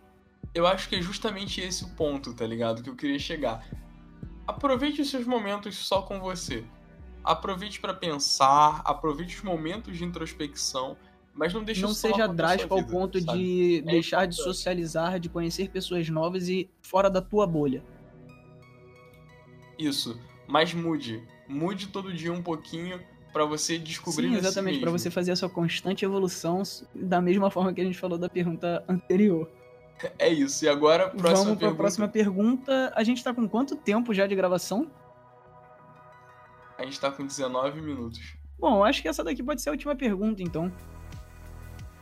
Eu 0.54 0.66
acho 0.66 0.88
que 0.88 0.96
é 0.96 1.02
justamente 1.02 1.60
esse 1.60 1.84
o 1.84 1.88
ponto, 1.90 2.32
tá 2.34 2.46
ligado? 2.46 2.82
Que 2.82 2.90
eu 2.90 2.94
queria 2.94 3.18
chegar 3.18 3.66
aproveite 4.46 5.00
os 5.00 5.10
seus 5.10 5.26
momentos 5.26 5.76
só 5.76 6.02
com 6.02 6.20
você. 6.20 6.64
Aproveite 7.22 7.80
para 7.80 7.94
pensar, 7.94 8.82
aproveite 8.84 9.36
os 9.36 9.42
momentos 9.42 9.96
de 9.96 10.04
introspecção, 10.04 10.96
mas 11.32 11.52
não 11.54 11.64
deixe 11.64 11.80
Não 11.80 11.94
seja 11.94 12.28
drástico 12.28 12.74
ao 12.74 12.84
ponto 12.84 13.20
sabe? 13.20 13.38
de 13.38 13.78
é 13.78 13.92
deixar 13.92 14.18
importante. 14.18 14.36
de 14.36 14.42
socializar, 14.42 15.18
de 15.18 15.28
conhecer 15.28 15.70
pessoas 15.70 16.08
novas 16.08 16.48
e 16.48 16.68
fora 16.82 17.10
da 17.10 17.22
tua 17.22 17.46
bolha. 17.46 17.82
Isso, 19.78 20.20
mas 20.54 20.72
mude. 20.72 21.20
Mude 21.48 21.88
todo 21.88 22.14
dia 22.14 22.32
um 22.32 22.40
pouquinho 22.40 23.00
para 23.32 23.44
você 23.44 23.76
descobrir 23.76 24.28
Sim, 24.28 24.36
exatamente, 24.36 24.76
si 24.76 24.80
para 24.80 24.92
você 24.92 25.10
fazer 25.10 25.32
a 25.32 25.36
sua 25.36 25.50
constante 25.50 26.04
evolução 26.04 26.62
da 26.94 27.20
mesma 27.20 27.50
forma 27.50 27.72
que 27.72 27.80
a 27.80 27.84
gente 27.84 27.98
falou 27.98 28.16
da 28.16 28.28
pergunta 28.28 28.84
anterior. 28.88 29.50
É 30.16 30.28
isso. 30.28 30.64
E 30.64 30.68
agora, 30.68 31.08
próxima 31.08 31.46
Vamos 31.46 31.58
para 31.58 31.70
a 31.70 31.74
próxima 31.74 32.06
pergunta. 32.06 32.92
A 32.94 33.02
gente 33.02 33.24
tá 33.24 33.34
com 33.34 33.48
quanto 33.48 33.74
tempo 33.74 34.14
já 34.14 34.28
de 34.28 34.36
gravação? 34.36 34.88
A 36.78 36.84
gente 36.84 37.00
tá 37.00 37.10
com 37.10 37.26
19 37.26 37.80
minutos. 37.80 38.36
Bom, 38.56 38.84
acho 38.84 39.02
que 39.02 39.08
essa 39.08 39.24
daqui 39.24 39.42
pode 39.42 39.60
ser 39.60 39.70
a 39.70 39.72
última 39.72 39.96
pergunta, 39.96 40.40
então. 40.40 40.70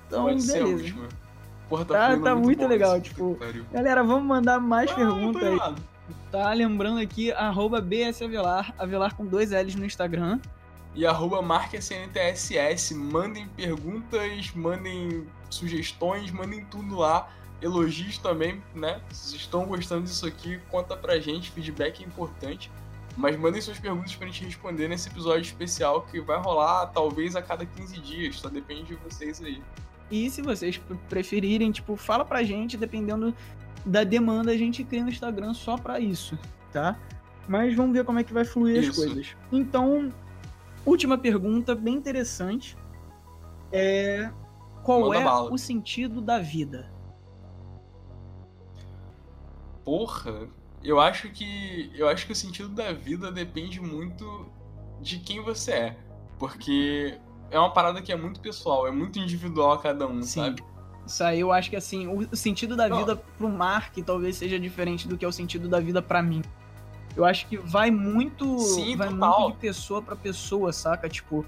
Então, 0.09 0.25
pode 0.25 0.47
beleza. 0.47 0.53
Ser 0.53 0.63
a 0.63 0.67
última. 0.67 1.09
Porra, 1.71 1.85
tá, 1.87 1.95
tá, 1.95 2.09
tá 2.09 2.35
muito, 2.35 2.45
muito 2.45 2.67
legal, 2.67 3.01
tipo. 3.01 3.39
Galera, 3.73 4.05
vamos 4.05 4.25
mandar 4.25 4.61
mais 4.61 4.91
ah, 4.91 4.95
perguntas 4.95 5.43
aí. 5.43 5.92
Tá 6.33 6.51
lembrando 6.55 6.99
aqui, 6.99 7.31
arroba 7.31 7.79
BSAvelar, 7.79 8.75
Avelar 8.79 9.15
com 9.15 9.27
dois 9.27 9.51
L's 9.51 9.75
no 9.75 9.85
Instagram. 9.85 10.41
E 10.95 11.05
arroba 11.05 11.43
marquesntss. 11.43 12.91
Mandem 12.93 13.47
perguntas, 13.49 14.51
mandem 14.55 15.27
sugestões, 15.51 16.31
mandem 16.31 16.65
tudo 16.65 16.97
lá 16.97 17.29
elogios 17.61 18.17
também, 18.17 18.63
né? 18.75 19.03
Se 19.11 19.37
estão 19.37 19.67
gostando 19.67 20.05
disso 20.05 20.27
aqui, 20.27 20.59
conta 20.71 20.97
pra 20.97 21.21
gente, 21.21 21.51
feedback 21.51 22.03
é 22.03 22.07
importante. 22.07 22.71
Mas 23.15 23.39
mandem 23.39 23.61
suas 23.61 23.79
perguntas 23.79 24.15
pra 24.15 24.27
gente 24.27 24.43
responder 24.47 24.89
nesse 24.89 25.11
episódio 25.11 25.43
especial 25.43 26.01
que 26.01 26.19
vai 26.19 26.41
rolar 26.41 26.87
talvez 26.87 27.37
a 27.37 27.43
cada 27.43 27.67
15 27.67 28.01
dias, 28.01 28.37
só 28.37 28.49
depende 28.49 28.85
de 28.85 28.95
vocês 28.95 29.43
aí. 29.43 29.63
E 30.11 30.31
se 30.31 30.41
vocês 30.41 30.81
preferirem, 31.11 31.71
tipo, 31.71 31.95
fala 31.95 32.25
pra 32.25 32.43
gente, 32.43 32.77
dependendo 32.77 33.35
da 33.85 34.05
demanda, 34.05 34.53
a 34.53 34.57
gente 34.57 34.85
cria 34.85 35.03
no 35.03 35.09
Instagram 35.09 35.55
só 35.55 35.77
pra 35.77 35.99
isso, 35.99 36.39
tá? 36.73 36.99
Mas 37.49 37.75
vamos 37.75 37.93
ver 37.93 38.05
como 38.05 38.19
é 38.19 38.25
que 38.25 38.33
vai 38.33 38.45
fluir 38.45 38.83
isso. 38.83 38.91
as 38.91 38.97
coisas. 38.97 39.37
Então, 39.51 40.13
última 40.87 41.19
pergunta, 41.19 41.75
bem 41.75 41.95
interessante. 41.95 42.77
É. 43.73 44.31
Qual 44.83 45.01
Manda 45.01 45.17
é 45.17 45.25
bala. 45.25 45.53
o 45.53 45.59
sentido 45.59 46.21
da 46.21 46.39
vida? 46.39 46.93
porra, 49.85 50.49
eu 50.83 51.01
acho 51.01 51.29
que 51.31 51.91
eu 51.95 52.09
acho 52.09 52.27
que 52.27 52.33
o 52.33 52.37
sentido 52.37 52.69
da 52.69 52.93
vida 52.93 53.31
depende 53.31 53.81
muito 53.81 54.47
de 55.01 55.19
quem 55.19 55.43
você 55.43 55.73
é, 55.73 55.97
porque 56.39 57.19
é 57.51 57.59
uma 57.59 57.73
parada 57.73 58.01
que 58.01 58.13
é 58.13 58.17
muito 58.17 58.41
pessoal, 58.41 58.87
é 58.87 58.91
muito 58.91 59.19
individual 59.19 59.73
a 59.73 59.79
cada 59.79 60.07
um, 60.07 60.23
Sim. 60.23 60.41
sabe? 60.41 60.65
Isso 61.07 61.23
aí 61.25 61.41
eu 61.41 61.51
acho 61.53 61.69
que 61.69 61.77
assim, 61.77 62.07
o 62.07 62.37
sentido 62.37 62.77
da 62.77 62.89
Não. 62.89 62.99
vida 62.99 63.17
pro 63.37 63.49
Mark 63.49 63.95
talvez 64.05 64.37
seja 64.37 64.59
diferente 64.59 65.09
do 65.09 65.17
que 65.17 65.25
é 65.25 65.29
o 65.29 65.33
sentido 65.33 65.69
da 65.69 65.81
vida 65.81 66.01
para 66.01 66.23
mim. 66.23 66.43
Eu 67.17 67.25
acho 67.25 67.47
que 67.47 67.57
vai 67.57 67.91
muito, 67.91 68.59
Sim, 68.59 68.97
vai 68.97 69.09
total. 69.09 69.41
muito 69.41 69.55
de 69.55 69.61
pessoa 69.61 70.01
para 70.01 70.17
pessoa, 70.17 70.73
saca? 70.73 71.09
Tipo, 71.09 71.45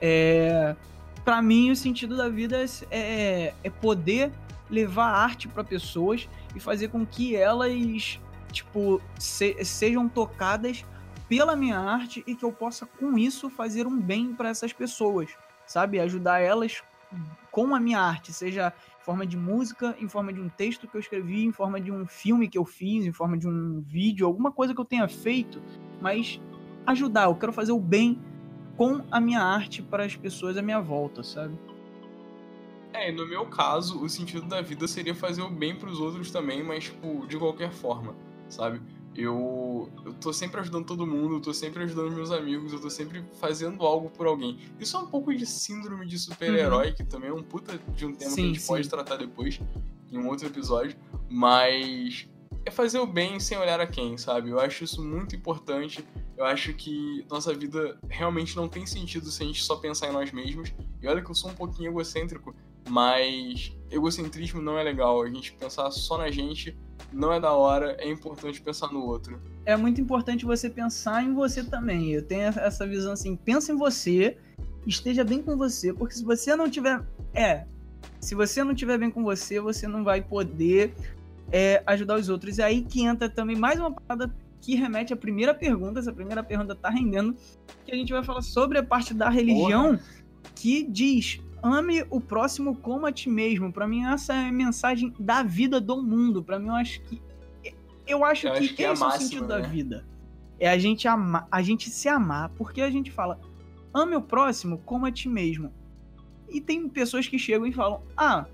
é, 0.00 0.76
para 1.24 1.42
mim 1.42 1.70
o 1.70 1.76
sentido 1.76 2.16
da 2.16 2.28
vida 2.28 2.56
é, 2.62 2.66
é, 2.90 3.54
é 3.64 3.70
poder 3.70 4.30
levar 4.70 5.06
arte 5.06 5.48
para 5.48 5.64
pessoas 5.64 6.28
e 6.54 6.60
fazer 6.60 6.88
com 6.88 7.04
que 7.04 7.34
elas, 7.34 8.20
tipo, 8.52 9.00
se, 9.18 9.64
sejam 9.64 10.08
tocadas 10.08 10.84
pela 11.28 11.56
minha 11.56 11.78
arte 11.78 12.22
e 12.26 12.34
que 12.34 12.44
eu 12.44 12.52
possa, 12.52 12.86
com 12.86 13.18
isso, 13.18 13.50
fazer 13.50 13.86
um 13.86 13.98
bem 13.98 14.34
para 14.34 14.48
essas 14.48 14.72
pessoas, 14.72 15.30
sabe? 15.66 15.98
Ajudar 16.00 16.40
elas 16.40 16.82
com 17.50 17.74
a 17.74 17.80
minha 17.80 18.00
arte, 18.00 18.32
seja 18.32 18.72
forma 19.08 19.26
de 19.26 19.38
música, 19.38 19.96
em 19.98 20.06
forma 20.06 20.30
de 20.34 20.38
um 20.38 20.50
texto 20.50 20.86
que 20.86 20.94
eu 20.94 21.00
escrevi, 21.00 21.42
em 21.42 21.50
forma 21.50 21.80
de 21.80 21.90
um 21.90 22.06
filme 22.06 22.46
que 22.46 22.58
eu 22.58 22.64
fiz, 22.66 23.06
em 23.06 23.12
forma 23.12 23.38
de 23.38 23.48
um 23.48 23.80
vídeo, 23.80 24.26
alguma 24.26 24.52
coisa 24.52 24.74
que 24.74 24.80
eu 24.82 24.84
tenha 24.84 25.08
feito, 25.08 25.62
mas 25.98 26.38
ajudar, 26.86 27.24
eu 27.24 27.34
quero 27.34 27.50
fazer 27.50 27.72
o 27.72 27.80
bem 27.80 28.20
com 28.76 29.00
a 29.10 29.18
minha 29.18 29.40
arte 29.40 29.80
para 29.80 30.04
as 30.04 30.14
pessoas 30.14 30.58
à 30.58 30.62
minha 30.62 30.78
volta, 30.78 31.22
sabe? 31.22 31.58
É, 32.92 33.10
no 33.10 33.26
meu 33.26 33.46
caso, 33.46 33.98
o 34.04 34.10
sentido 34.10 34.46
da 34.46 34.60
vida 34.60 34.86
seria 34.86 35.14
fazer 35.14 35.40
o 35.40 35.48
bem 35.48 35.74
para 35.74 35.88
os 35.88 36.00
outros 36.00 36.30
também, 36.30 36.62
mas 36.62 36.84
tipo, 36.84 37.26
de 37.26 37.38
qualquer 37.38 37.72
forma, 37.72 38.14
sabe? 38.50 38.78
Eu, 39.18 39.90
eu 40.04 40.14
tô 40.14 40.32
sempre 40.32 40.60
ajudando 40.60 40.86
todo 40.86 41.04
mundo, 41.04 41.34
eu 41.34 41.40
tô 41.40 41.52
sempre 41.52 41.82
ajudando 41.82 42.12
meus 42.12 42.30
amigos, 42.30 42.72
eu 42.72 42.80
tô 42.80 42.88
sempre 42.88 43.24
fazendo 43.40 43.84
algo 43.84 44.08
por 44.08 44.28
alguém. 44.28 44.56
Isso 44.78 44.96
é 44.96 45.00
um 45.00 45.06
pouco 45.06 45.34
de 45.34 45.44
síndrome 45.44 46.06
de 46.06 46.16
super-herói, 46.16 46.90
uhum. 46.90 46.94
que 46.94 47.02
também 47.02 47.28
é 47.28 47.32
um 47.32 47.42
puta 47.42 47.80
de 47.96 48.06
um 48.06 48.14
tema 48.14 48.30
sim, 48.30 48.36
que 48.36 48.42
a 48.42 48.46
gente 48.46 48.60
sim. 48.60 48.68
pode 48.68 48.88
tratar 48.88 49.16
depois, 49.16 49.60
em 50.12 50.18
um 50.18 50.28
outro 50.28 50.46
episódio. 50.46 50.96
Mas 51.28 52.28
é 52.64 52.70
fazer 52.70 53.00
o 53.00 53.06
bem 53.06 53.40
sem 53.40 53.58
olhar 53.58 53.80
a 53.80 53.88
quem, 53.88 54.16
sabe? 54.16 54.50
Eu 54.50 54.60
acho 54.60 54.84
isso 54.84 55.04
muito 55.04 55.34
importante. 55.34 56.04
Eu 56.36 56.44
acho 56.44 56.72
que 56.74 57.26
nossa 57.28 57.52
vida 57.52 57.98
realmente 58.08 58.54
não 58.54 58.68
tem 58.68 58.86
sentido 58.86 59.32
se 59.32 59.42
a 59.42 59.46
gente 59.46 59.64
só 59.64 59.74
pensar 59.74 60.08
em 60.08 60.12
nós 60.12 60.30
mesmos. 60.30 60.72
E 61.02 61.08
olha 61.08 61.20
que 61.20 61.28
eu 61.28 61.34
sou 61.34 61.50
um 61.50 61.54
pouquinho 61.54 61.90
egocêntrico, 61.90 62.54
mas 62.88 63.76
egocentrismo 63.90 64.62
não 64.62 64.78
é 64.78 64.84
legal. 64.84 65.20
A 65.22 65.28
gente 65.28 65.54
pensar 65.54 65.90
só 65.90 66.16
na 66.16 66.30
gente 66.30 66.78
não 67.12 67.32
é 67.32 67.40
da 67.40 67.52
hora, 67.52 67.96
é 67.98 68.10
importante 68.10 68.60
pensar 68.60 68.92
no 68.92 69.04
outro. 69.04 69.40
É 69.64 69.76
muito 69.76 70.00
importante 70.00 70.44
você 70.44 70.68
pensar 70.68 71.22
em 71.22 71.34
você 71.34 71.62
também. 71.62 72.12
Eu 72.12 72.22
tenho 72.22 72.42
essa 72.42 72.86
visão 72.86 73.12
assim, 73.12 73.36
pensa 73.36 73.72
em 73.72 73.76
você, 73.76 74.36
esteja 74.86 75.24
bem 75.24 75.42
com 75.42 75.56
você, 75.56 75.92
porque 75.92 76.14
se 76.14 76.24
você 76.24 76.54
não 76.54 76.70
tiver, 76.70 77.02
é, 77.34 77.64
se 78.20 78.34
você 78.34 78.62
não 78.64 78.74
tiver 78.74 78.98
bem 78.98 79.10
com 79.10 79.22
você, 79.22 79.60
você 79.60 79.86
não 79.86 80.04
vai 80.04 80.20
poder 80.20 80.94
é, 81.50 81.82
ajudar 81.86 82.16
os 82.16 82.28
outros. 82.28 82.58
E 82.58 82.62
aí 82.62 82.82
que 82.82 83.02
entra 83.02 83.28
também 83.28 83.56
mais 83.56 83.78
uma 83.78 83.90
parada 83.90 84.32
que 84.60 84.74
remete 84.74 85.12
à 85.12 85.16
primeira 85.16 85.54
pergunta. 85.54 86.00
Essa 86.00 86.12
primeira 86.12 86.42
pergunta 86.42 86.74
tá 86.74 86.90
rendendo, 86.90 87.36
que 87.84 87.92
a 87.92 87.96
gente 87.96 88.12
vai 88.12 88.22
falar 88.22 88.42
sobre 88.42 88.78
a 88.78 88.82
parte 88.82 89.14
da 89.14 89.28
religião 89.28 89.96
Porra. 89.96 90.02
que 90.54 90.82
diz 90.82 91.40
ame 91.62 92.04
o 92.10 92.20
próximo 92.20 92.76
como 92.76 93.06
a 93.06 93.12
ti 93.12 93.28
mesmo. 93.28 93.72
Para 93.72 93.86
mim 93.86 94.04
essa 94.04 94.34
é 94.34 94.48
a 94.48 94.52
mensagem 94.52 95.14
da 95.18 95.42
vida 95.42 95.80
do 95.80 96.02
mundo. 96.02 96.42
Para 96.42 96.58
mim 96.58 96.68
eu 96.68 96.74
acho 96.74 97.00
que 97.02 97.22
eu 98.06 98.24
acho 98.24 98.46
eu 98.46 98.52
que 98.52 98.58
acho 98.58 98.74
que 98.74 98.82
esse 98.82 99.02
é, 99.02 99.06
máxima, 99.06 99.12
é 99.12 99.16
o 99.16 99.20
sentido 99.20 99.42
né? 99.42 99.48
da 99.48 99.60
vida. 99.60 100.06
É 100.58 100.68
a 100.68 100.78
gente 100.78 101.06
amar, 101.06 101.46
a 101.50 101.62
gente 101.62 101.90
se 101.90 102.08
amar, 102.08 102.48
porque 102.50 102.80
a 102.80 102.90
gente 102.90 103.10
fala 103.10 103.38
ame 103.92 104.16
o 104.16 104.22
próximo 104.22 104.78
como 104.78 105.06
a 105.06 105.12
ti 105.12 105.28
mesmo. 105.28 105.72
E 106.48 106.60
tem 106.60 106.88
pessoas 106.88 107.28
que 107.28 107.38
chegam 107.38 107.66
e 107.66 107.72
falam: 107.72 108.02
"Ah, 108.16 108.46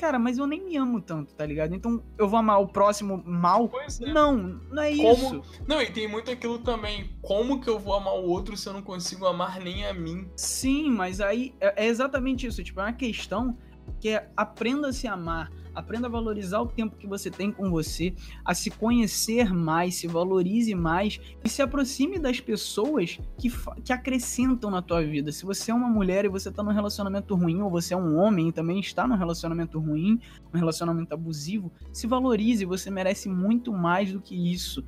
cara, 0.00 0.18
mas 0.18 0.38
eu 0.38 0.46
nem 0.46 0.64
me 0.64 0.76
amo 0.78 0.98
tanto, 0.98 1.34
tá 1.34 1.44
ligado? 1.44 1.74
Então 1.74 2.02
eu 2.16 2.26
vou 2.26 2.38
amar 2.38 2.58
o 2.62 2.66
próximo 2.66 3.22
mal? 3.26 3.70
É. 4.00 4.06
Não, 4.10 4.34
não 4.34 4.82
é 4.82 4.96
como... 4.96 5.12
isso. 5.12 5.42
Não, 5.68 5.82
e 5.82 5.90
tem 5.90 6.08
muito 6.08 6.30
aquilo 6.30 6.58
também. 6.58 7.10
Como 7.20 7.60
que 7.60 7.68
eu 7.68 7.78
vou 7.78 7.94
amar 7.94 8.14
o 8.14 8.26
outro 8.26 8.56
se 8.56 8.66
eu 8.66 8.72
não 8.72 8.80
consigo 8.80 9.26
amar 9.26 9.60
nem 9.60 9.86
a 9.86 9.92
mim? 9.92 10.26
Sim, 10.34 10.90
mas 10.90 11.20
aí 11.20 11.54
é, 11.60 11.84
é 11.84 11.86
exatamente 11.86 12.46
isso. 12.46 12.64
Tipo, 12.64 12.80
é 12.80 12.84
uma 12.84 12.92
questão 12.94 13.58
que 14.00 14.10
é 14.10 14.30
aprenda 14.36 14.88
a 14.88 14.92
se 14.92 15.06
amar 15.06 15.50
Aprenda 15.74 16.08
a 16.08 16.10
valorizar 16.10 16.60
o 16.60 16.66
tempo 16.66 16.96
que 16.96 17.06
você 17.06 17.30
tem 17.30 17.52
com 17.52 17.70
você, 17.70 18.12
a 18.44 18.54
se 18.54 18.70
conhecer 18.70 19.54
mais, 19.54 19.94
se 19.94 20.06
valorize 20.06 20.74
mais 20.74 21.20
e 21.44 21.48
se 21.48 21.62
aproxime 21.62 22.18
das 22.18 22.40
pessoas 22.40 23.18
que, 23.38 23.50
que 23.84 23.92
acrescentam 23.92 24.70
na 24.70 24.82
tua 24.82 25.02
vida. 25.02 25.30
Se 25.30 25.44
você 25.44 25.70
é 25.70 25.74
uma 25.74 25.88
mulher 25.88 26.24
e 26.24 26.28
você 26.28 26.48
está 26.48 26.62
num 26.62 26.72
relacionamento 26.72 27.34
ruim, 27.34 27.62
ou 27.62 27.70
você 27.70 27.94
é 27.94 27.96
um 27.96 28.16
homem 28.18 28.48
e 28.48 28.52
também 28.52 28.80
está 28.80 29.06
num 29.06 29.16
relacionamento 29.16 29.78
ruim, 29.78 30.20
um 30.52 30.58
relacionamento 30.58 31.14
abusivo, 31.14 31.72
se 31.92 32.06
valorize, 32.06 32.64
você 32.64 32.90
merece 32.90 33.28
muito 33.28 33.72
mais 33.72 34.12
do 34.12 34.20
que 34.20 34.34
isso. 34.52 34.84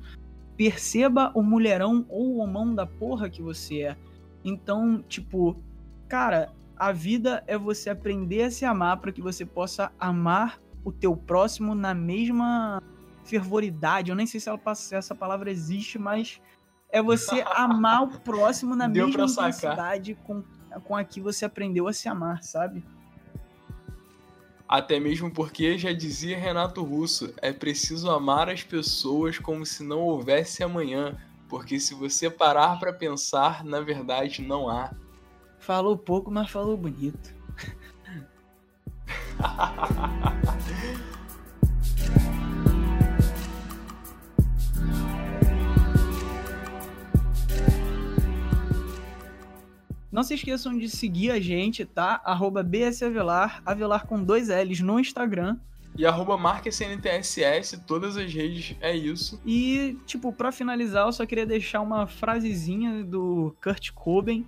Perceba 0.57 1.31
o 1.33 1.41
mulherão 1.41 2.05
ou 2.09 2.35
o 2.35 2.37
homão 2.39 2.75
da 2.75 2.85
porra 2.85 3.29
que 3.29 3.41
você 3.41 3.81
é. 3.83 3.97
Então, 4.43 5.01
tipo, 5.07 5.57
cara, 6.09 6.51
a 6.77 6.91
vida 6.91 7.43
é 7.47 7.57
você 7.57 7.89
aprender 7.89 8.43
a 8.43 8.51
se 8.51 8.65
amar 8.65 8.97
para 8.97 9.11
que 9.11 9.21
você 9.21 9.45
possa 9.45 9.91
amar 9.99 10.59
o 10.83 10.91
teu 10.91 11.15
próximo 11.15 11.73
na 11.73 11.93
mesma 11.93 12.81
fervoridade. 13.23 14.09
Eu 14.09 14.15
nem 14.15 14.27
sei 14.27 14.39
se, 14.39 14.49
ela, 14.49 14.75
se 14.75 14.95
essa 14.95 15.15
palavra 15.15 15.49
existe, 15.49 15.97
mas 15.97 16.41
é 16.89 17.01
você 17.01 17.41
amar 17.55 18.03
o 18.03 18.19
próximo 18.19 18.75
na 18.75 18.87
Deu 18.87 19.07
mesma 19.07 19.25
intensidade 19.25 20.15
com, 20.23 20.43
com 20.83 20.95
a 20.95 21.03
que 21.03 21.21
você 21.21 21.45
aprendeu 21.45 21.87
a 21.87 21.93
se 21.93 22.09
amar, 22.09 22.43
sabe? 22.43 22.83
Até 24.67 24.99
mesmo 24.99 25.31
porque 25.31 25.77
já 25.77 25.93
dizia 25.93 26.37
Renato 26.37 26.83
Russo, 26.83 27.33
é 27.41 27.53
preciso 27.53 28.09
amar 28.09 28.49
as 28.49 28.63
pessoas 28.63 29.37
como 29.37 29.65
se 29.65 29.83
não 29.83 29.99
houvesse 29.99 30.63
amanhã, 30.63 31.15
porque 31.47 31.79
se 31.79 31.93
você 31.93 32.29
parar 32.29 32.79
para 32.79 32.91
pensar, 32.91 33.63
na 33.63 33.79
verdade 33.81 34.41
não 34.41 34.67
há. 34.67 34.91
Falou 35.63 35.97
pouco, 35.97 36.29
mas 36.29 36.49
falou 36.51 36.75
bonito. 36.75 37.33
Não 50.11 50.21
se 50.21 50.33
esqueçam 50.33 50.77
de 50.77 50.89
seguir 50.89 51.31
a 51.31 51.39
gente, 51.39 51.85
tá? 51.85 52.21
Arroba 52.25 52.61
BSAvelar, 52.61 53.63
Avelar 53.65 54.05
com 54.05 54.21
dois 54.21 54.49
L's 54.49 54.81
no 54.81 54.99
Instagram. 54.99 55.57
E 55.97 56.05
arroba 56.05 56.37
marquesntss, 56.37 57.81
todas 57.87 58.17
as 58.17 58.33
redes, 58.33 58.75
é 58.81 58.93
isso. 58.95 59.41
E, 59.45 59.97
tipo, 60.05 60.33
pra 60.33 60.51
finalizar, 60.51 61.07
eu 61.07 61.13
só 61.13 61.25
queria 61.25 61.45
deixar 61.45 61.79
uma 61.81 62.05
frasezinha 62.05 63.03
do 63.03 63.55
Kurt 63.63 63.91
Cobain, 63.91 64.45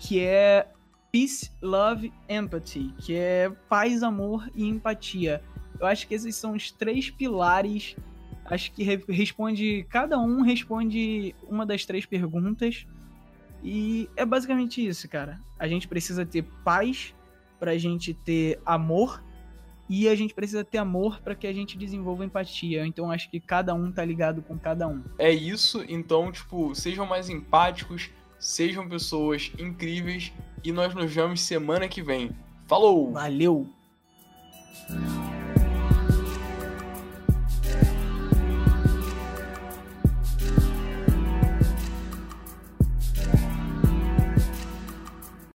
que 0.00 0.20
é 0.24 0.66
Peace, 1.12 1.50
Love, 1.60 2.12
Empathy, 2.28 2.92
que 2.98 3.14
é 3.14 3.50
paz, 3.68 4.02
amor 4.02 4.50
e 4.54 4.66
empatia. 4.66 5.42
Eu 5.78 5.86
acho 5.86 6.08
que 6.08 6.14
esses 6.14 6.34
são 6.34 6.52
os 6.52 6.70
três 6.70 7.10
pilares. 7.10 7.94
Acho 8.44 8.72
que 8.72 8.82
responde. 9.08 9.86
Cada 9.88 10.18
um 10.18 10.42
responde 10.42 11.34
uma 11.48 11.66
das 11.66 11.84
três 11.84 12.06
perguntas. 12.06 12.86
E 13.62 14.08
é 14.16 14.24
basicamente 14.24 14.84
isso, 14.84 15.08
cara. 15.08 15.38
A 15.58 15.68
gente 15.68 15.86
precisa 15.86 16.24
ter 16.24 16.42
paz 16.64 17.14
pra 17.58 17.76
gente 17.76 18.14
ter 18.14 18.60
amor. 18.64 19.22
E 19.88 20.08
a 20.08 20.14
gente 20.14 20.32
precisa 20.32 20.64
ter 20.64 20.78
amor 20.78 21.20
para 21.20 21.34
que 21.34 21.46
a 21.46 21.52
gente 21.52 21.76
desenvolva 21.76 22.24
empatia. 22.24 22.86
Então 22.86 23.10
acho 23.10 23.28
que 23.30 23.40
cada 23.40 23.74
um 23.74 23.90
tá 23.90 24.04
ligado 24.04 24.40
com 24.40 24.56
cada 24.56 24.86
um. 24.86 25.02
É 25.18 25.32
isso, 25.32 25.84
então, 25.88 26.30
tipo, 26.30 26.74
sejam 26.76 27.04
mais 27.04 27.28
empáticos, 27.28 28.08
sejam 28.40 28.88
pessoas 28.88 29.52
incríveis 29.58 30.32
e 30.64 30.72
nós 30.72 30.94
nos 30.94 31.12
vemos 31.12 31.42
semana 31.42 31.86
que 31.86 32.02
vem. 32.02 32.30
Falou! 32.66 33.12
Valeu! 33.12 33.68